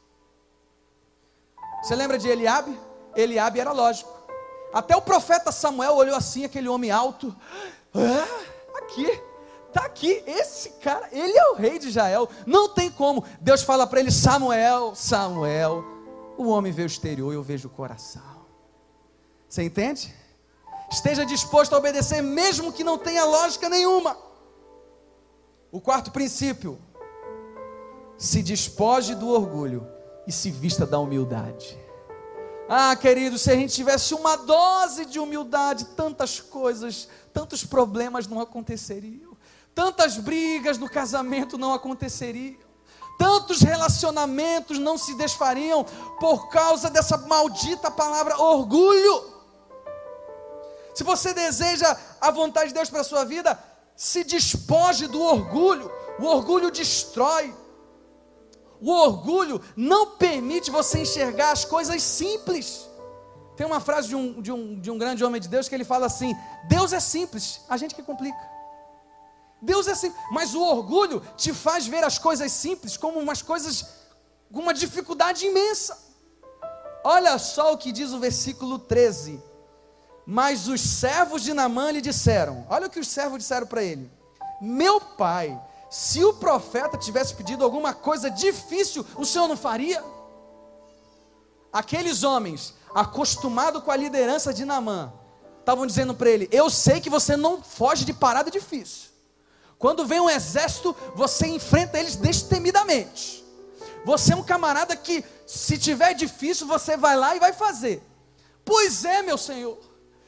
Você 1.82 1.94
lembra 1.94 2.18
de 2.18 2.26
Eliabe? 2.26 2.78
Eliabe 3.14 3.60
era 3.60 3.70
lógico. 3.70 4.10
Até 4.72 4.96
o 4.96 5.02
profeta 5.02 5.52
Samuel 5.52 5.94
olhou 5.94 6.16
assim, 6.16 6.44
aquele 6.44 6.68
homem 6.68 6.90
alto. 6.90 7.34
Ah, 7.94 8.78
aqui, 8.78 9.22
Está 9.78 9.86
aqui, 9.86 10.24
esse 10.26 10.70
cara, 10.80 11.08
ele 11.12 11.38
é 11.38 11.50
o 11.50 11.54
rei 11.54 11.78
de 11.78 11.86
Israel. 11.86 12.28
Não 12.44 12.68
tem 12.68 12.90
como. 12.90 13.24
Deus 13.40 13.62
fala 13.62 13.86
para 13.86 14.00
ele: 14.00 14.10
Samuel, 14.10 14.92
Samuel. 14.96 15.84
O 16.36 16.48
homem 16.48 16.72
vê 16.72 16.82
o 16.82 16.86
exterior, 16.86 17.32
eu 17.32 17.44
vejo 17.44 17.68
o 17.68 17.70
coração. 17.70 18.44
Você 19.48 19.62
entende? 19.62 20.12
Esteja 20.90 21.24
disposto 21.24 21.74
a 21.74 21.78
obedecer, 21.78 22.20
mesmo 22.20 22.72
que 22.72 22.82
não 22.82 22.98
tenha 22.98 23.24
lógica 23.24 23.68
nenhuma. 23.68 24.16
O 25.70 25.80
quarto 25.80 26.10
princípio: 26.10 26.76
se 28.16 28.42
despoje 28.42 29.14
do 29.14 29.28
orgulho 29.28 29.86
e 30.26 30.32
se 30.32 30.50
vista 30.50 30.84
da 30.84 30.98
humildade. 30.98 31.78
Ah, 32.68 32.96
querido, 32.96 33.38
se 33.38 33.48
a 33.48 33.54
gente 33.54 33.74
tivesse 33.74 34.12
uma 34.12 34.34
dose 34.34 35.04
de 35.04 35.20
humildade, 35.20 35.84
tantas 35.96 36.40
coisas, 36.40 37.08
tantos 37.32 37.64
problemas 37.64 38.26
não 38.26 38.40
aconteceriam 38.40 39.27
tantas 39.78 40.16
brigas 40.16 40.76
no 40.76 40.90
casamento 40.90 41.56
não 41.56 41.72
aconteceriam, 41.72 42.58
tantos 43.16 43.60
relacionamentos 43.62 44.76
não 44.76 44.98
se 44.98 45.14
desfariam 45.14 45.84
por 46.18 46.48
causa 46.48 46.90
dessa 46.90 47.16
maldita 47.16 47.88
palavra 47.88 48.36
orgulho. 48.42 49.38
Se 50.96 51.04
você 51.04 51.32
deseja 51.32 51.96
a 52.20 52.28
vontade 52.32 52.70
de 52.70 52.74
Deus 52.74 52.90
para 52.90 53.02
a 53.02 53.04
sua 53.04 53.24
vida, 53.24 53.56
se 53.94 54.24
despoje 54.24 55.06
do 55.06 55.22
orgulho. 55.22 55.88
O 56.18 56.24
orgulho 56.24 56.72
destrói. 56.72 57.54
O 58.80 58.90
orgulho 58.90 59.60
não 59.76 60.16
permite 60.16 60.72
você 60.72 61.02
enxergar 61.02 61.52
as 61.52 61.64
coisas 61.64 62.02
simples. 62.02 62.90
Tem 63.56 63.64
uma 63.64 63.78
frase 63.78 64.08
de 64.08 64.16
um, 64.16 64.42
de 64.42 64.50
um, 64.50 64.80
de 64.80 64.90
um 64.90 64.98
grande 64.98 65.24
homem 65.24 65.40
de 65.40 65.46
Deus 65.46 65.68
que 65.68 65.74
ele 65.76 65.84
fala 65.84 66.06
assim: 66.06 66.34
Deus 66.66 66.92
é 66.92 66.98
simples, 66.98 67.60
a 67.68 67.76
gente 67.76 67.94
que 67.94 68.02
complica. 68.02 68.57
Deus 69.60 69.88
é 69.88 69.92
assim, 69.92 70.12
mas 70.30 70.54
o 70.54 70.62
orgulho 70.62 71.22
te 71.36 71.52
faz 71.52 71.86
ver 71.86 72.04
as 72.04 72.18
coisas 72.18 72.52
simples 72.52 72.96
como 72.96 73.18
umas 73.18 73.42
coisas 73.42 73.86
com 74.52 74.60
uma 74.60 74.74
dificuldade 74.74 75.46
imensa. 75.46 75.98
Olha 77.04 77.38
só 77.38 77.72
o 77.72 77.78
que 77.78 77.92
diz 77.92 78.12
o 78.12 78.18
versículo 78.18 78.78
13. 78.78 79.42
Mas 80.26 80.68
os 80.68 80.80
servos 80.80 81.42
de 81.42 81.54
Namã 81.54 81.90
lhe 81.90 82.00
disseram: 82.00 82.66
Olha 82.68 82.86
o 82.86 82.90
que 82.90 83.00
os 83.00 83.08
servos 83.08 83.38
disseram 83.38 83.66
para 83.66 83.82
ele: 83.82 84.10
Meu 84.60 85.00
pai, 85.00 85.58
se 85.90 86.22
o 86.22 86.34
profeta 86.34 86.98
tivesse 86.98 87.34
pedido 87.34 87.64
alguma 87.64 87.94
coisa 87.94 88.30
difícil, 88.30 89.06
o 89.16 89.24
senhor 89.24 89.48
não 89.48 89.56
faria? 89.56 90.04
Aqueles 91.72 92.22
homens, 92.22 92.74
acostumados 92.94 93.82
com 93.82 93.90
a 93.90 93.96
liderança 93.96 94.52
de 94.52 94.64
Namã, 94.64 95.12
estavam 95.60 95.86
dizendo 95.86 96.14
para 96.14 96.28
ele: 96.28 96.48
Eu 96.52 96.68
sei 96.68 97.00
que 97.00 97.10
você 97.10 97.36
não 97.36 97.62
foge 97.62 98.04
de 98.04 98.12
parada 98.12 98.50
difícil. 98.50 99.07
Quando 99.78 100.06
vem 100.06 100.20
um 100.20 100.28
exército, 100.28 100.94
você 101.14 101.46
enfrenta 101.46 101.98
eles 101.98 102.16
destemidamente. 102.16 103.44
Você 104.04 104.32
é 104.32 104.36
um 104.36 104.42
camarada 104.42 104.96
que, 104.96 105.24
se 105.46 105.78
tiver 105.78 106.14
difícil, 106.14 106.66
você 106.66 106.96
vai 106.96 107.16
lá 107.16 107.36
e 107.36 107.40
vai 107.40 107.52
fazer. 107.52 108.02
Pois 108.64 109.04
é, 109.04 109.22
meu 109.22 109.38
Senhor. 109.38 109.78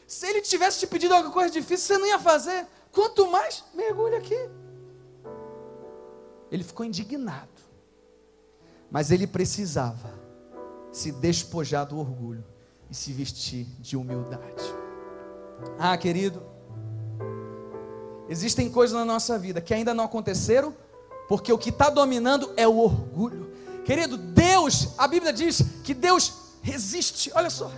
Se 0.06 0.26
ele 0.26 0.40
tivesse 0.40 0.80
te 0.80 0.86
pedido 0.86 1.14
alguma 1.14 1.32
coisa 1.32 1.50
difícil, 1.50 1.86
você 1.86 1.98
não 1.98 2.06
ia 2.06 2.18
fazer. 2.18 2.66
Quanto 2.92 3.30
mais, 3.30 3.64
mergulha 3.74 4.18
aqui. 4.18 4.38
Ele 6.50 6.64
ficou 6.64 6.84
indignado. 6.84 7.48
Mas 8.90 9.10
ele 9.10 9.26
precisava 9.26 10.12
se 10.90 11.12
despojar 11.12 11.86
do 11.86 11.98
orgulho 11.98 12.44
e 12.90 12.94
se 12.94 13.12
vestir 13.12 13.66
de 13.78 13.96
humildade. 13.96 14.64
Ah, 15.78 15.96
querido, 15.96 16.42
Existem 18.30 18.70
coisas 18.70 18.96
na 18.96 19.04
nossa 19.04 19.36
vida 19.36 19.60
que 19.60 19.74
ainda 19.74 19.92
não 19.92 20.04
aconteceram, 20.04 20.72
porque 21.28 21.52
o 21.52 21.58
que 21.58 21.70
está 21.70 21.90
dominando 21.90 22.52
é 22.56 22.66
o 22.66 22.78
orgulho. 22.78 23.50
Querido, 23.84 24.16
Deus, 24.16 24.90
a 24.96 25.08
Bíblia 25.08 25.32
diz 25.32 25.60
que 25.82 25.92
Deus 25.92 26.32
resiste, 26.62 27.32
olha 27.34 27.50
só, 27.50 27.72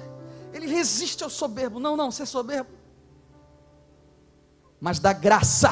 Ele 0.52 0.66
resiste 0.66 1.24
ao 1.24 1.30
soberbo. 1.30 1.80
Não, 1.80 1.96
não, 1.96 2.10
ser 2.10 2.26
soberbo, 2.26 2.68
mas 4.78 4.98
dá 4.98 5.14
graça 5.14 5.70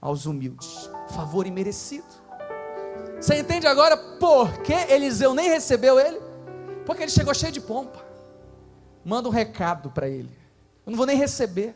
aos 0.00 0.26
humildes, 0.26 0.88
favor 1.08 1.44
imerecido. 1.44 2.06
Você 3.20 3.40
entende 3.40 3.66
agora 3.66 3.96
por 3.96 4.58
que 4.58 4.74
Eliseu 4.92 5.34
nem 5.34 5.48
recebeu 5.48 5.98
ele? 5.98 6.20
Porque 6.86 7.02
ele 7.02 7.10
chegou 7.10 7.34
cheio 7.34 7.50
de 7.50 7.60
pompa. 7.60 8.04
Manda 9.04 9.28
um 9.28 9.32
recado 9.32 9.90
para 9.90 10.08
ele. 10.08 10.30
Eu 10.86 10.90
não 10.90 10.96
vou 10.96 11.06
nem 11.06 11.16
receber. 11.16 11.74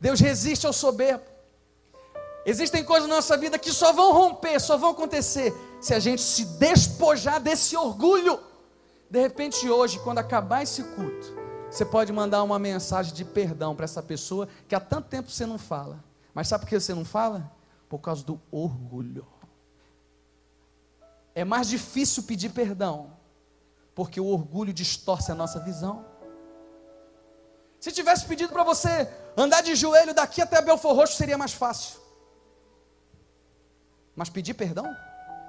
Deus 0.00 0.18
resiste 0.18 0.66
ao 0.66 0.72
soberbo. 0.72 1.24
Existem 2.46 2.82
coisas 2.82 3.08
na 3.08 3.16
nossa 3.16 3.36
vida 3.36 3.58
que 3.58 3.70
só 3.70 3.92
vão 3.92 4.12
romper, 4.12 4.58
só 4.58 4.78
vão 4.78 4.90
acontecer 4.90 5.54
se 5.80 5.92
a 5.92 5.98
gente 5.98 6.22
se 6.22 6.44
despojar 6.58 7.38
desse 7.38 7.76
orgulho. 7.76 8.40
De 9.10 9.20
repente, 9.20 9.68
hoje, 9.68 9.98
quando 9.98 10.18
acabar 10.18 10.62
esse 10.62 10.82
culto, 10.82 11.34
você 11.70 11.84
pode 11.84 12.12
mandar 12.12 12.42
uma 12.42 12.58
mensagem 12.58 13.12
de 13.12 13.24
perdão 13.24 13.76
para 13.76 13.84
essa 13.84 14.02
pessoa 14.02 14.48
que 14.66 14.74
há 14.74 14.80
tanto 14.80 15.08
tempo 15.08 15.30
você 15.30 15.44
não 15.44 15.58
fala. 15.58 16.02
Mas 16.32 16.48
sabe 16.48 16.64
por 16.64 16.70
que 16.70 16.80
você 16.80 16.94
não 16.94 17.04
fala? 17.04 17.50
Por 17.88 17.98
causa 17.98 18.24
do 18.24 18.40
orgulho. 18.50 19.26
É 21.34 21.44
mais 21.44 21.68
difícil 21.68 22.22
pedir 22.22 22.50
perdão, 22.50 23.12
porque 23.94 24.20
o 24.20 24.26
orgulho 24.26 24.72
distorce 24.72 25.30
a 25.30 25.34
nossa 25.34 25.60
visão. 25.60 26.04
Se 27.80 27.90
tivesse 27.90 28.26
pedido 28.26 28.52
para 28.52 28.62
você 28.62 29.08
andar 29.36 29.62
de 29.62 29.74
joelho 29.74 30.12
daqui 30.12 30.42
até 30.42 30.60
Belfor 30.60 30.94
Roxo, 30.94 31.16
seria 31.16 31.38
mais 31.38 31.52
fácil. 31.52 31.98
Mas 34.14 34.28
pedir 34.28 34.52
perdão? 34.52 34.94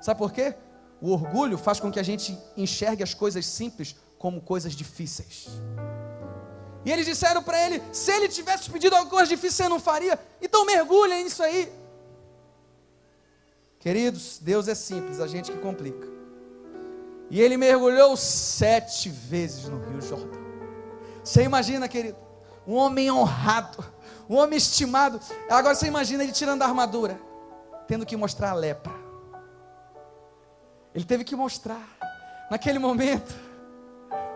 Sabe 0.02 0.18
por 0.18 0.32
quê? 0.32 0.56
O 1.02 1.12
orgulho 1.12 1.58
faz 1.58 1.80
com 1.80 1.92
que 1.92 2.00
a 2.00 2.04
gente 2.04 2.38
enxergue 2.56 3.04
as 3.04 3.14
coisas 3.14 3.46
simples 3.46 3.96
como 4.18 4.40
coisas 4.40 4.74
difíceis. 4.74 5.50
E 6.86 6.92
eles 6.92 7.06
disseram 7.06 7.44
para 7.44 7.60
ele: 7.66 7.82
se 7.92 8.12
ele 8.12 8.30
tivesse 8.30 8.70
pedido 8.70 8.96
alguma 8.96 9.12
coisa 9.12 9.28
difícil, 9.28 9.66
você 9.66 9.70
não 9.70 9.80
faria. 9.80 10.18
Então 10.42 10.66
mergulha 10.66 11.22
nisso 11.22 11.44
aí. 11.44 11.72
Queridos, 13.80 14.38
Deus 14.40 14.68
é 14.68 14.76
simples, 14.76 15.20
a 15.20 15.28
gente 15.28 15.52
que 15.52 15.58
complica. 15.58 16.08
E 17.30 17.42
ele 17.42 17.58
mergulhou 17.58 18.16
sete 18.16 19.10
vezes 19.10 19.66
no 19.68 19.80
Rio 19.84 20.02
Jordão. 20.02 20.41
Você 21.32 21.44
imagina, 21.44 21.88
querido, 21.88 22.18
um 22.68 22.76
homem 22.76 23.10
honrado, 23.10 23.82
um 24.30 24.36
homem 24.36 24.58
estimado. 24.58 25.18
Agora 25.50 25.74
você 25.74 25.88
imagina 25.88 26.24
ele 26.24 26.34
tirando 26.34 26.62
a 26.62 26.66
armadura, 26.66 27.18
tendo 27.88 28.06
que 28.06 28.18
mostrar 28.18 28.50
a 28.50 28.54
lepra. 28.54 28.92
Ele 30.94 31.06
teve 31.06 31.24
que 31.24 31.34
mostrar. 31.34 31.88
Naquele 32.52 32.80
momento, 32.80 33.34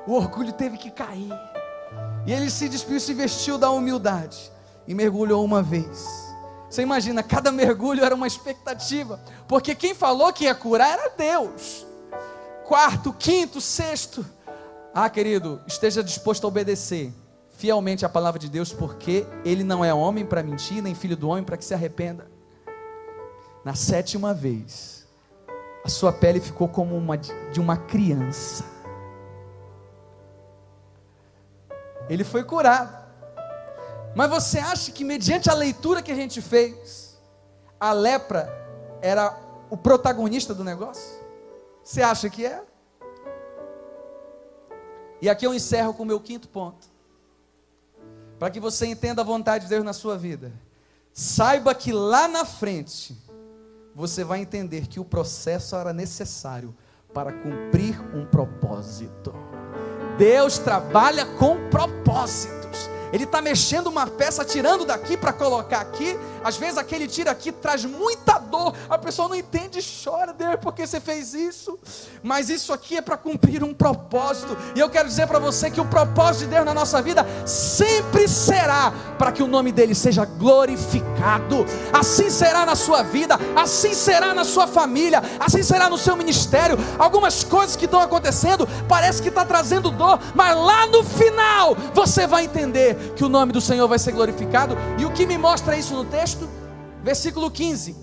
o 0.08 0.14
orgulho 0.14 0.54
teve 0.54 0.78
que 0.78 0.90
cair. 0.90 1.34
E 2.26 2.32
ele 2.32 2.50
se 2.50 2.70
despiu, 2.70 2.98
se 2.98 3.14
vestiu 3.14 3.58
da 3.58 3.70
humildade 3.72 4.50
e 4.88 4.96
mergulhou 4.96 5.44
uma 5.44 5.62
vez. 5.62 6.08
Você 6.70 6.82
imagina, 6.82 7.22
cada 7.22 7.52
mergulho 7.52 8.06
era 8.06 8.16
uma 8.16 8.26
expectativa, 8.26 9.20
porque 9.50 9.76
quem 9.76 9.94
falou 9.94 10.32
que 10.32 10.46
ia 10.46 10.56
curar 10.56 10.92
era 10.92 11.10
Deus. 11.10 11.86
Quarto, 12.64 13.12
quinto, 13.12 13.60
sexto. 13.60 14.26
Ah, 14.98 15.10
querido, 15.10 15.62
esteja 15.68 16.02
disposto 16.02 16.46
a 16.46 16.48
obedecer 16.48 17.14
fielmente 17.50 18.06
a 18.06 18.10
palavra 18.10 18.40
de 18.40 18.50
Deus, 18.50 18.72
porque 18.72 19.28
ele 19.44 19.62
não 19.62 19.84
é 19.84 19.94
homem 19.94 20.26
para 20.26 20.42
mentir, 20.42 20.82
nem 20.82 20.96
filho 20.96 21.18
do 21.18 21.28
homem 21.28 21.44
para 21.44 21.58
que 21.58 21.66
se 21.66 21.74
arrependa. 21.74 22.32
Na 23.62 23.76
sétima 23.76 24.34
vez, 24.34 25.06
a 25.84 25.90
sua 25.90 26.14
pele 26.14 26.40
ficou 26.40 26.70
como 26.70 26.96
uma 26.96 27.18
de 27.18 27.60
uma 27.60 27.76
criança. 27.76 28.64
Ele 32.08 32.24
foi 32.24 32.46
curado. 32.46 33.06
Mas 34.16 34.30
você 34.30 34.60
acha 34.60 34.94
que, 34.94 35.04
mediante 35.04 35.50
a 35.50 35.54
leitura 35.54 36.02
que 36.02 36.12
a 36.14 36.16
gente 36.16 36.42
fez, 36.42 37.20
a 37.78 37.92
lepra 37.92 38.50
era 39.02 39.38
o 39.70 39.76
protagonista 39.76 40.54
do 40.54 40.64
negócio? 40.64 41.20
Você 41.84 42.02
acha 42.02 42.30
que 42.30 42.46
é? 42.46 42.64
E 45.26 45.30
aqui 45.30 45.44
eu 45.44 45.56
encerro 45.56 45.92
com 45.92 46.04
o 46.04 46.06
meu 46.06 46.20
quinto 46.20 46.48
ponto. 46.48 46.88
Para 48.38 48.52
que 48.52 48.60
você 48.60 48.86
entenda 48.86 49.24
a 49.24 49.26
vontade 49.26 49.64
de 49.64 49.72
Deus 49.72 49.84
na 49.84 49.92
sua 49.92 50.16
vida. 50.16 50.54
Saiba 51.12 51.74
que 51.74 51.92
lá 51.92 52.28
na 52.28 52.46
frente, 52.46 53.18
você 53.96 54.24
vai 54.24 54.42
entender 54.42 54.86
que 54.86 55.00
o 55.00 55.04
processo 55.04 55.76
era 55.76 55.92
necessário 55.92 56.76
para 57.12 57.34
cumprir 57.34 58.00
um 58.16 58.24
propósito. 58.24 59.34
Deus 60.16 60.60
trabalha 60.60 61.26
com 61.26 61.72
propósitos. 61.72 62.65
Ele 63.12 63.24
está 63.24 63.42
mexendo 63.42 63.88
uma 63.88 64.08
peça, 64.08 64.44
tirando 64.44 64.86
daqui 64.86 65.16
para 65.18 65.34
colocar 65.34 65.80
aqui. 65.80 66.18
Às 66.44 66.58
vezes 66.58 66.78
aquele 66.78 67.08
tira 67.08 67.32
aqui 67.32 67.52
traz 67.52 67.86
muita 67.86 68.38
dor. 68.38 68.76
A 68.90 68.98
pessoa 68.98 69.28
não 69.28 69.36
entende 69.36 69.80
e 69.80 70.04
chora, 70.04 70.34
Deus, 70.34 70.56
por 70.62 70.74
que 70.74 70.86
você 70.86 71.00
fez 71.00 71.34
isso? 71.34 71.78
Mas 72.22 72.50
isso 72.50 72.72
aqui 72.72 72.98
é 72.98 73.02
para 73.02 73.18
cumprir 73.18 73.64
um 73.64 73.74
propósito. 73.74 74.58
E 74.76 74.80
eu 74.80 74.90
quero 74.90 75.08
dizer 75.08 75.28
para 75.28 75.40
você 75.40 75.72
que 75.72 75.82
o 75.82 75.86
propósito 75.86 76.44
de 76.44 76.52
Deus 76.52 76.66
na 76.66 76.74
nossa 76.74 77.02
vida 77.02 77.26
sempre 77.46 78.28
será 78.28 78.94
para 79.18 79.32
que 79.32 79.42
o 79.42 79.48
nome 79.48 79.72
dele 79.72 79.96
seja 79.96 80.26
glorificado. 80.26 81.66
Assim 81.92 82.30
será 82.30 82.66
na 82.66 82.76
sua 82.76 83.02
vida, 83.04 83.38
assim 83.56 83.94
será 83.94 84.34
na 84.34 84.44
sua 84.44 84.68
família, 84.68 85.22
assim 85.40 85.64
será 85.64 85.90
no 85.90 85.98
seu 85.98 86.16
ministério. 86.16 86.78
Algumas 87.00 87.44
coisas 87.44 87.76
que 87.76 87.86
estão 87.86 88.02
acontecendo 88.02 88.68
parece 88.88 89.22
que 89.22 89.30
está 89.30 89.46
trazendo 89.46 89.92
dor, 89.92 90.20
mas 90.34 90.56
lá 90.56 90.88
no 90.88 91.04
final 91.04 91.76
você 91.94 92.28
vai 92.28 92.46
entender 92.46 92.95
que 93.16 93.24
o 93.24 93.30
nome 93.30 93.52
do 93.52 93.62
Senhor 93.62 93.88
vai 93.88 94.00
ser 94.00 94.12
glorificado. 94.12 94.76
E 95.00 95.06
o 95.06 95.12
que 95.12 95.26
me 95.26 95.38
mostra 95.38 95.78
isso 95.78 95.94
no 95.94 96.06
texto? 96.06 96.50
Versículo 97.04 97.52
15. 97.52 97.96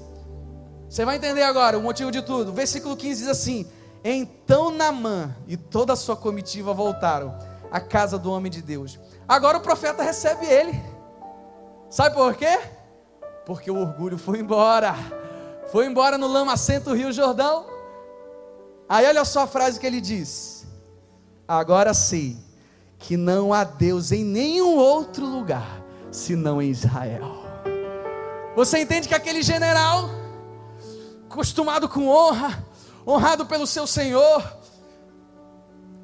Você 0.88 1.04
vai 1.04 1.16
entender 1.16 1.42
agora 1.42 1.78
o 1.78 1.82
motivo 1.82 2.10
de 2.10 2.22
tudo. 2.22 2.52
Versículo 2.52 2.96
15 2.96 3.20
diz 3.20 3.28
assim: 3.28 3.66
Então 4.04 4.70
Namã 4.70 5.34
e 5.46 5.56
toda 5.56 5.94
a 5.94 5.96
sua 5.96 6.16
comitiva 6.16 6.74
voltaram 6.74 7.36
à 7.70 7.80
casa 7.80 8.18
do 8.18 8.30
homem 8.30 8.50
de 8.50 8.60
Deus. 8.60 8.98
Agora 9.26 9.58
o 9.58 9.62
profeta 9.62 10.02
recebe 10.02 10.46
ele. 10.46 10.82
Sabe 11.88 12.14
por 12.14 12.34
quê? 12.34 12.60
Porque 13.46 13.70
o 13.70 13.78
orgulho 13.78 14.18
foi 14.18 14.38
embora. 14.38 14.94
Foi 15.70 15.86
embora 15.86 16.18
no 16.18 16.26
lamacento 16.26 16.94
Rio 16.94 17.12
Jordão. 17.12 17.66
Aí 18.88 19.06
olha 19.06 19.24
só 19.24 19.44
a 19.44 19.46
frase 19.46 19.80
que 19.80 19.86
ele 19.86 20.00
diz: 20.00 20.66
Agora 21.48 21.94
sei 21.94 22.36
que 23.02 23.16
não 23.16 23.52
há 23.52 23.64
Deus 23.64 24.12
em 24.12 24.24
nenhum 24.24 24.76
outro 24.76 25.26
lugar 25.26 25.82
senão 26.10 26.62
em 26.62 26.70
Israel. 26.70 27.42
Você 28.54 28.78
entende 28.78 29.08
que 29.08 29.14
aquele 29.14 29.42
general, 29.42 30.08
acostumado 31.28 31.88
com 31.88 32.06
honra, 32.06 32.64
honrado 33.06 33.44
pelo 33.44 33.66
seu 33.66 33.86
Senhor, 33.88 34.56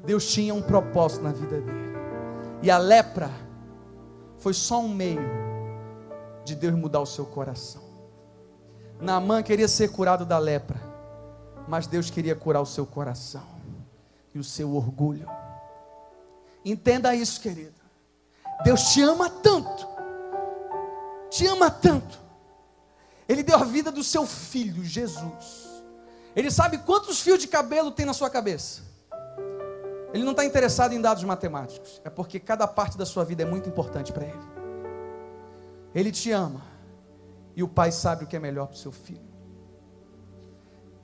Deus 0.03 0.27
tinha 0.27 0.53
um 0.53 0.61
propósito 0.61 1.23
na 1.23 1.31
vida 1.31 1.61
dele. 1.61 1.95
E 2.61 2.69
a 2.69 2.77
lepra 2.77 3.29
foi 4.37 4.53
só 4.53 4.81
um 4.81 4.89
meio 4.89 5.21
de 6.43 6.53
Deus 6.53 6.75
mudar 6.75 6.99
o 6.99 7.05
seu 7.05 7.25
coração. 7.25 7.81
Naamã 8.99 9.41
queria 9.41 9.69
ser 9.69 9.89
curado 9.89 10.25
da 10.25 10.37
lepra, 10.37 10.81
mas 11.65 11.87
Deus 11.87 12.09
queria 12.09 12.35
curar 12.35 12.61
o 12.61 12.65
seu 12.65 12.85
coração 12.85 13.47
e 14.35 14.39
o 14.39 14.43
seu 14.43 14.75
orgulho. 14.75 15.38
Entenda 16.63 17.15
isso, 17.15 17.39
querido. 17.39 17.79
Deus 18.63 18.89
te 18.89 19.01
ama 19.01 19.29
tanto, 19.29 19.87
te 21.29 21.47
ama 21.47 21.71
tanto. 21.71 22.19
Ele 23.27 23.43
deu 23.43 23.57
a 23.57 23.63
vida 23.63 23.91
do 23.91 24.03
seu 24.03 24.25
filho, 24.25 24.83
Jesus. 24.83 25.69
Ele 26.35 26.51
sabe 26.51 26.79
quantos 26.79 27.21
fios 27.21 27.39
de 27.39 27.47
cabelo 27.47 27.91
tem 27.91 28.05
na 28.05 28.13
sua 28.13 28.29
cabeça. 28.29 28.81
Ele 30.13 30.23
não 30.23 30.31
está 30.31 30.43
interessado 30.43 30.93
em 30.93 30.99
dados 30.99 31.23
matemáticos, 31.23 32.01
é 32.03 32.09
porque 32.09 32.39
cada 32.39 32.67
parte 32.67 32.97
da 32.97 33.05
sua 33.05 33.23
vida 33.23 33.43
é 33.43 33.45
muito 33.45 33.69
importante 33.69 34.11
para 34.11 34.25
Ele. 34.25 34.49
Ele 35.93 36.11
te 36.11 36.31
ama, 36.31 36.61
e 37.55 37.63
o 37.63 37.67
Pai 37.67 37.91
sabe 37.91 38.23
o 38.23 38.27
que 38.27 38.35
é 38.35 38.39
melhor 38.39 38.67
para 38.67 38.75
o 38.75 38.77
seu 38.77 38.91
filho. 38.91 39.29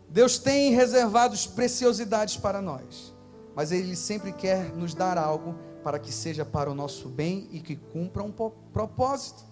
Deus 0.10 0.38
tem 0.38 0.74
reservado 0.74 1.38
preciosidades 1.50 2.38
para 2.38 2.62
nós 2.62 3.15
mas 3.56 3.72
Ele 3.72 3.96
sempre 3.96 4.34
quer 4.34 4.76
nos 4.76 4.94
dar 4.94 5.18
algo 5.18 5.56
para 5.82 5.98
que 5.98 6.12
seja 6.12 6.44
para 6.44 6.70
o 6.70 6.76
nosso 6.76 7.08
bem 7.08 7.48
e 7.52 7.62
que 7.62 7.76
cumpra 7.76 8.22
um 8.22 8.32
propósito. 8.32 9.44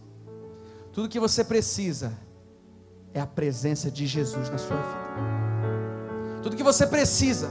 Tudo 0.91 1.07
que 1.07 1.19
você 1.19 1.43
precisa 1.43 2.17
é 3.13 3.21
a 3.21 3.25
presença 3.25 3.89
de 3.89 4.05
Jesus 4.05 4.49
na 4.49 4.57
sua 4.57 4.75
vida. 4.75 6.41
Tudo 6.41 6.57
que 6.57 6.63
você 6.63 6.85
precisa 6.85 7.49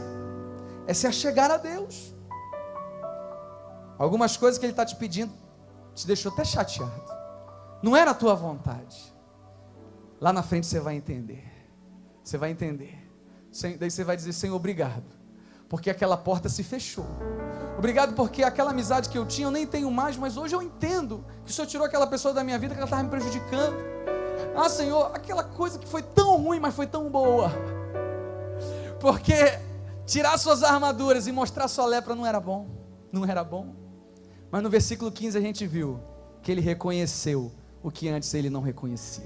é 0.87 0.93
se 0.93 1.07
achegar 1.07 1.51
a 1.51 1.57
Deus. 1.57 2.15
Algumas 3.99 4.37
coisas 4.37 4.59
que 4.59 4.67
Ele 4.67 4.73
está 4.73 4.85
te 4.85 4.97
pedindo 4.97 5.33
te 5.95 6.07
deixou 6.07 6.33
até 6.33 6.45
chateado. 6.45 7.03
Não 7.83 7.97
era 7.97 8.11
a 8.11 8.15
tua 8.15 8.35
vontade. 8.35 9.13
Lá 10.21 10.33
na 10.33 10.43
frente 10.43 10.67
você 10.67 10.81
vai 10.81 10.97
entender. 10.97 11.45
Você 12.23 12.37
vai 12.37 12.51
entender. 12.51 13.11
Daí 13.79 13.91
você 13.91 14.05
vai 14.05 14.17
dizer, 14.17 14.33
Senhor, 14.33 14.55
obrigado 14.55 15.22
porque 15.73 15.89
aquela 15.89 16.19
porta 16.19 16.51
se 16.51 16.63
fechou. 16.63 17.07
Obrigado 17.79 18.13
porque 18.13 18.43
aquela 18.43 18.73
amizade 18.73 19.09
que 19.09 19.17
eu 19.17 19.25
tinha 19.25 19.47
eu 19.47 19.51
nem 19.51 19.67
tenho 19.67 19.91
mais, 19.91 20.19
mas 20.19 20.37
hoje 20.37 20.55
eu 20.55 20.61
entendo 20.61 21.25
que 21.47 21.51
o 21.51 21.55
Senhor 21.55 21.67
tirou 21.67 21.87
aquela 21.87 22.07
pessoa 22.07 22.35
da 22.35 22.45
minha 22.45 22.59
vida 22.59 22.75
que 22.75 22.79
ela 22.79 22.85
estava 22.85 23.03
me 23.03 23.09
prejudicando. 23.09 23.75
Ah, 24.55 24.69
Senhor, 24.69 25.11
aquela 25.15 25.43
coisa 25.43 25.79
que 25.79 25.89
foi 25.89 26.03
tão 26.03 26.37
ruim, 26.43 26.61
mas 26.61 26.75
foi 26.75 26.87
tão 26.87 27.09
boa. 27.09 27.51
Porque 29.01 29.33
tirar 30.05 30.37
suas 30.37 30.63
armaduras 30.63 31.27
e 31.27 31.33
mostrar 31.33 31.67
sua 31.69 31.87
lepra 31.87 32.15
não 32.15 32.27
era 32.27 32.39
bom, 32.39 32.69
não 33.11 33.25
era 33.25 33.43
bom. 33.43 33.75
Mas 34.51 34.63
no 34.63 34.69
versículo 34.69 35.11
15 35.11 35.39
a 35.39 35.41
gente 35.41 35.67
viu 35.67 35.99
que 36.43 36.53
ele 36.53 36.61
reconheceu 36.61 37.51
o 37.83 37.91
que 37.91 38.11
antes 38.11 38.35
ele 38.35 38.51
não 38.51 38.61
reconhecia. 38.61 39.25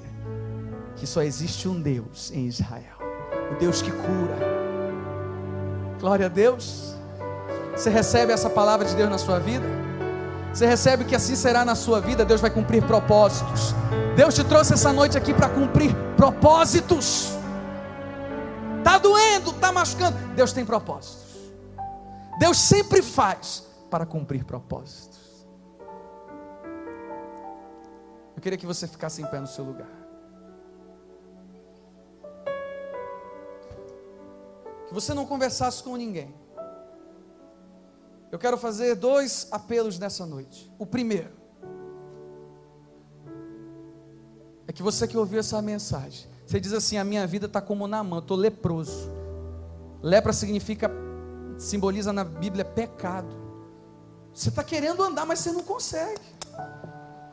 que 0.94 1.08
só 1.08 1.24
existe 1.24 1.68
um 1.68 1.82
Deus 1.82 2.30
em 2.30 2.46
Israel, 2.46 2.98
o 3.52 3.58
Deus 3.58 3.82
que 3.82 3.90
cura. 3.90 4.65
Glória 6.00 6.26
a 6.26 6.28
Deus. 6.28 6.94
Você 7.74 7.90
recebe 7.90 8.32
essa 8.32 8.48
palavra 8.48 8.86
de 8.86 8.94
Deus 8.94 9.10
na 9.10 9.18
sua 9.18 9.38
vida? 9.38 9.66
Você 10.52 10.66
recebe 10.66 11.04
que 11.04 11.14
assim 11.14 11.36
será 11.36 11.64
na 11.64 11.74
sua 11.74 12.00
vida, 12.00 12.24
Deus 12.24 12.40
vai 12.40 12.50
cumprir 12.50 12.82
propósitos. 12.82 13.74
Deus 14.16 14.34
te 14.34 14.42
trouxe 14.42 14.72
essa 14.72 14.92
noite 14.92 15.18
aqui 15.18 15.34
para 15.34 15.48
cumprir 15.48 15.94
propósitos. 16.16 17.36
Tá 18.82 18.98
doendo, 18.98 19.52
tá 19.52 19.70
machucando. 19.72 20.16
Deus 20.34 20.52
tem 20.52 20.64
propósitos. 20.64 21.52
Deus 22.38 22.58
sempre 22.58 23.02
faz 23.02 23.64
para 23.90 24.06
cumprir 24.06 24.44
propósitos. 24.44 25.46
Eu 28.34 28.42
queria 28.42 28.58
que 28.58 28.66
você 28.66 28.86
ficasse 28.86 29.20
em 29.20 29.26
pé 29.26 29.40
no 29.40 29.46
seu 29.46 29.64
lugar. 29.64 29.88
Que 34.88 34.94
você 34.94 35.12
não 35.14 35.26
conversasse 35.26 35.82
com 35.82 35.96
ninguém. 35.96 36.34
Eu 38.30 38.38
quero 38.38 38.58
fazer 38.58 38.94
dois 38.96 39.48
apelos 39.50 39.98
nessa 39.98 40.26
noite. 40.26 40.70
O 40.78 40.86
primeiro 40.86 41.30
é 44.68 44.72
que 44.72 44.82
você 44.82 45.06
que 45.06 45.16
ouviu 45.16 45.38
essa 45.38 45.60
mensagem, 45.62 46.28
você 46.46 46.60
diz 46.60 46.72
assim: 46.72 46.98
a 46.98 47.04
minha 47.04 47.26
vida 47.26 47.46
está 47.46 47.60
como 47.60 47.86
na 47.86 48.02
mão, 48.02 48.18
estou 48.18 48.36
leproso. 48.36 49.10
Lepra 50.02 50.32
significa, 50.32 50.90
simboliza 51.58 52.12
na 52.12 52.24
Bíblia 52.24 52.64
pecado. 52.64 53.34
Você 54.32 54.50
está 54.50 54.62
querendo 54.62 55.02
andar, 55.02 55.24
mas 55.24 55.38
você 55.38 55.50
não 55.50 55.62
consegue. 55.62 56.20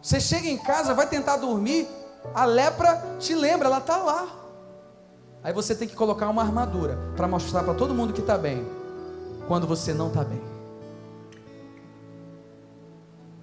Você 0.02 0.20
chega 0.20 0.48
em 0.48 0.58
casa, 0.58 0.94
vai 0.94 1.08
tentar 1.08 1.38
dormir, 1.38 1.88
a 2.34 2.46
lepra 2.46 3.18
te 3.20 3.36
lembra, 3.36 3.68
ela 3.68 3.80
está 3.80 3.98
lá. 3.98 4.43
Aí 5.44 5.52
você 5.52 5.76
tem 5.76 5.88
que 5.88 5.96
colocar 5.96 6.30
uma 6.30 6.42
armadura 6.42 6.98
para 7.16 7.28
mostrar 7.28 7.64
para 7.64 7.74
todo 7.74 7.94
mundo 7.94 8.14
que 8.14 8.22
está 8.22 8.38
bem, 8.38 8.66
quando 9.48 9.68
você 9.68 9.94
não 9.94 10.08
está 10.08 10.24
bem. 10.24 10.42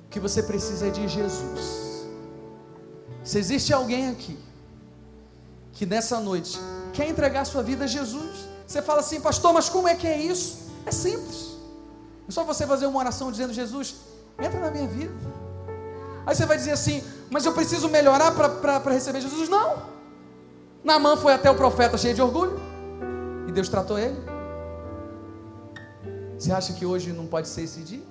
O 0.07 0.09
que 0.11 0.19
você 0.19 0.43
precisa 0.43 0.87
é 0.87 0.91
de 0.91 1.07
Jesus. 1.07 2.07
Se 3.23 3.39
existe 3.39 3.73
alguém 3.73 4.09
aqui 4.09 4.39
que 5.73 5.85
nessa 5.85 6.19
noite 6.19 6.59
quer 6.93 7.09
entregar 7.09 7.45
sua 7.45 7.63
vida 7.63 7.85
a 7.85 7.87
Jesus, 7.87 8.49
você 8.67 8.81
fala 8.81 9.01
assim, 9.01 9.21
pastor, 9.21 9.53
mas 9.53 9.69
como 9.69 9.87
é 9.87 9.95
que 9.95 10.07
é 10.07 10.19
isso? 10.19 10.71
É 10.87 10.91
simples. 10.91 11.57
É 12.27 12.33
só 12.33 12.45
você 12.45 12.67
fazer 12.67 12.87
uma 12.87 12.99
oração 12.99 13.31
dizendo: 13.31 13.53
Jesus, 13.53 13.97
entra 14.39 14.59
na 14.59 14.71
minha 14.71 14.87
vida. 14.87 15.13
Aí 16.25 16.35
você 16.35 16.47
vai 16.47 16.57
dizer 16.57 16.73
assim, 16.73 17.03
mas 17.31 17.45
eu 17.45 17.53
preciso 17.53 17.89
melhorar 17.89 18.33
para 18.33 18.93
receber 18.93 19.21
Jesus? 19.21 19.49
Não. 19.49 20.00
Naamã 20.83 21.17
foi 21.17 21.33
até 21.33 21.51
o 21.51 21.55
profeta 21.55 21.99
cheio 21.99 22.15
de 22.15 22.23
orgulho 22.23 22.59
e 23.47 23.53
Deus 23.53 23.69
tratou 23.69 23.99
ele. 23.99 24.17
Você 26.39 26.53
acha 26.53 26.73
que 26.73 26.87
hoje 26.87 27.13
não 27.13 27.27
pode 27.27 27.49
ser 27.49 27.63
esse 27.63 27.81
dia? 27.81 28.03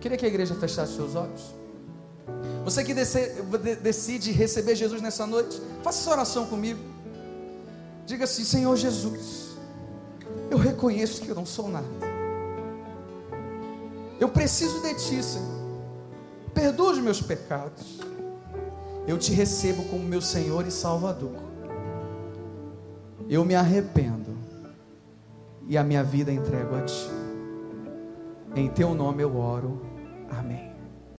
Queria 0.00 0.16
que 0.16 0.24
a 0.24 0.28
igreja 0.28 0.54
fechasse 0.54 0.94
seus 0.94 1.14
olhos. 1.14 1.54
Você 2.64 2.84
que 2.84 2.92
decide 2.92 4.30
receber 4.30 4.76
Jesus 4.76 5.00
nessa 5.00 5.26
noite, 5.26 5.60
faça 5.82 6.00
essa 6.00 6.10
oração 6.10 6.46
comigo. 6.46 6.80
Diga 8.04 8.24
assim: 8.24 8.44
Senhor 8.44 8.76
Jesus, 8.76 9.56
eu 10.50 10.58
reconheço 10.58 11.22
que 11.22 11.28
eu 11.30 11.34
não 11.34 11.46
sou 11.46 11.68
nada. 11.68 11.86
Eu 14.20 14.28
preciso 14.28 14.82
de 14.82 14.94
Ti, 14.94 15.22
Senhor. 15.22 15.58
Perdoa 16.52 16.92
os 16.92 16.98
meus 16.98 17.22
pecados. 17.22 18.00
Eu 19.08 19.16
te 19.16 19.32
recebo 19.32 19.84
como 19.84 20.04
meu 20.04 20.20
Senhor 20.20 20.66
e 20.66 20.70
Salvador. 20.70 21.32
Eu 23.26 23.42
me 23.42 23.54
arrependo 23.54 24.36
e 25.66 25.78
a 25.78 25.82
minha 25.82 26.04
vida 26.04 26.30
entrego 26.30 26.74
a 26.74 26.82
Ti. 26.82 27.08
Em 28.54 28.68
Teu 28.68 28.94
nome 28.94 29.22
eu 29.22 29.34
oro. 29.34 29.80
Amém. 30.28 30.67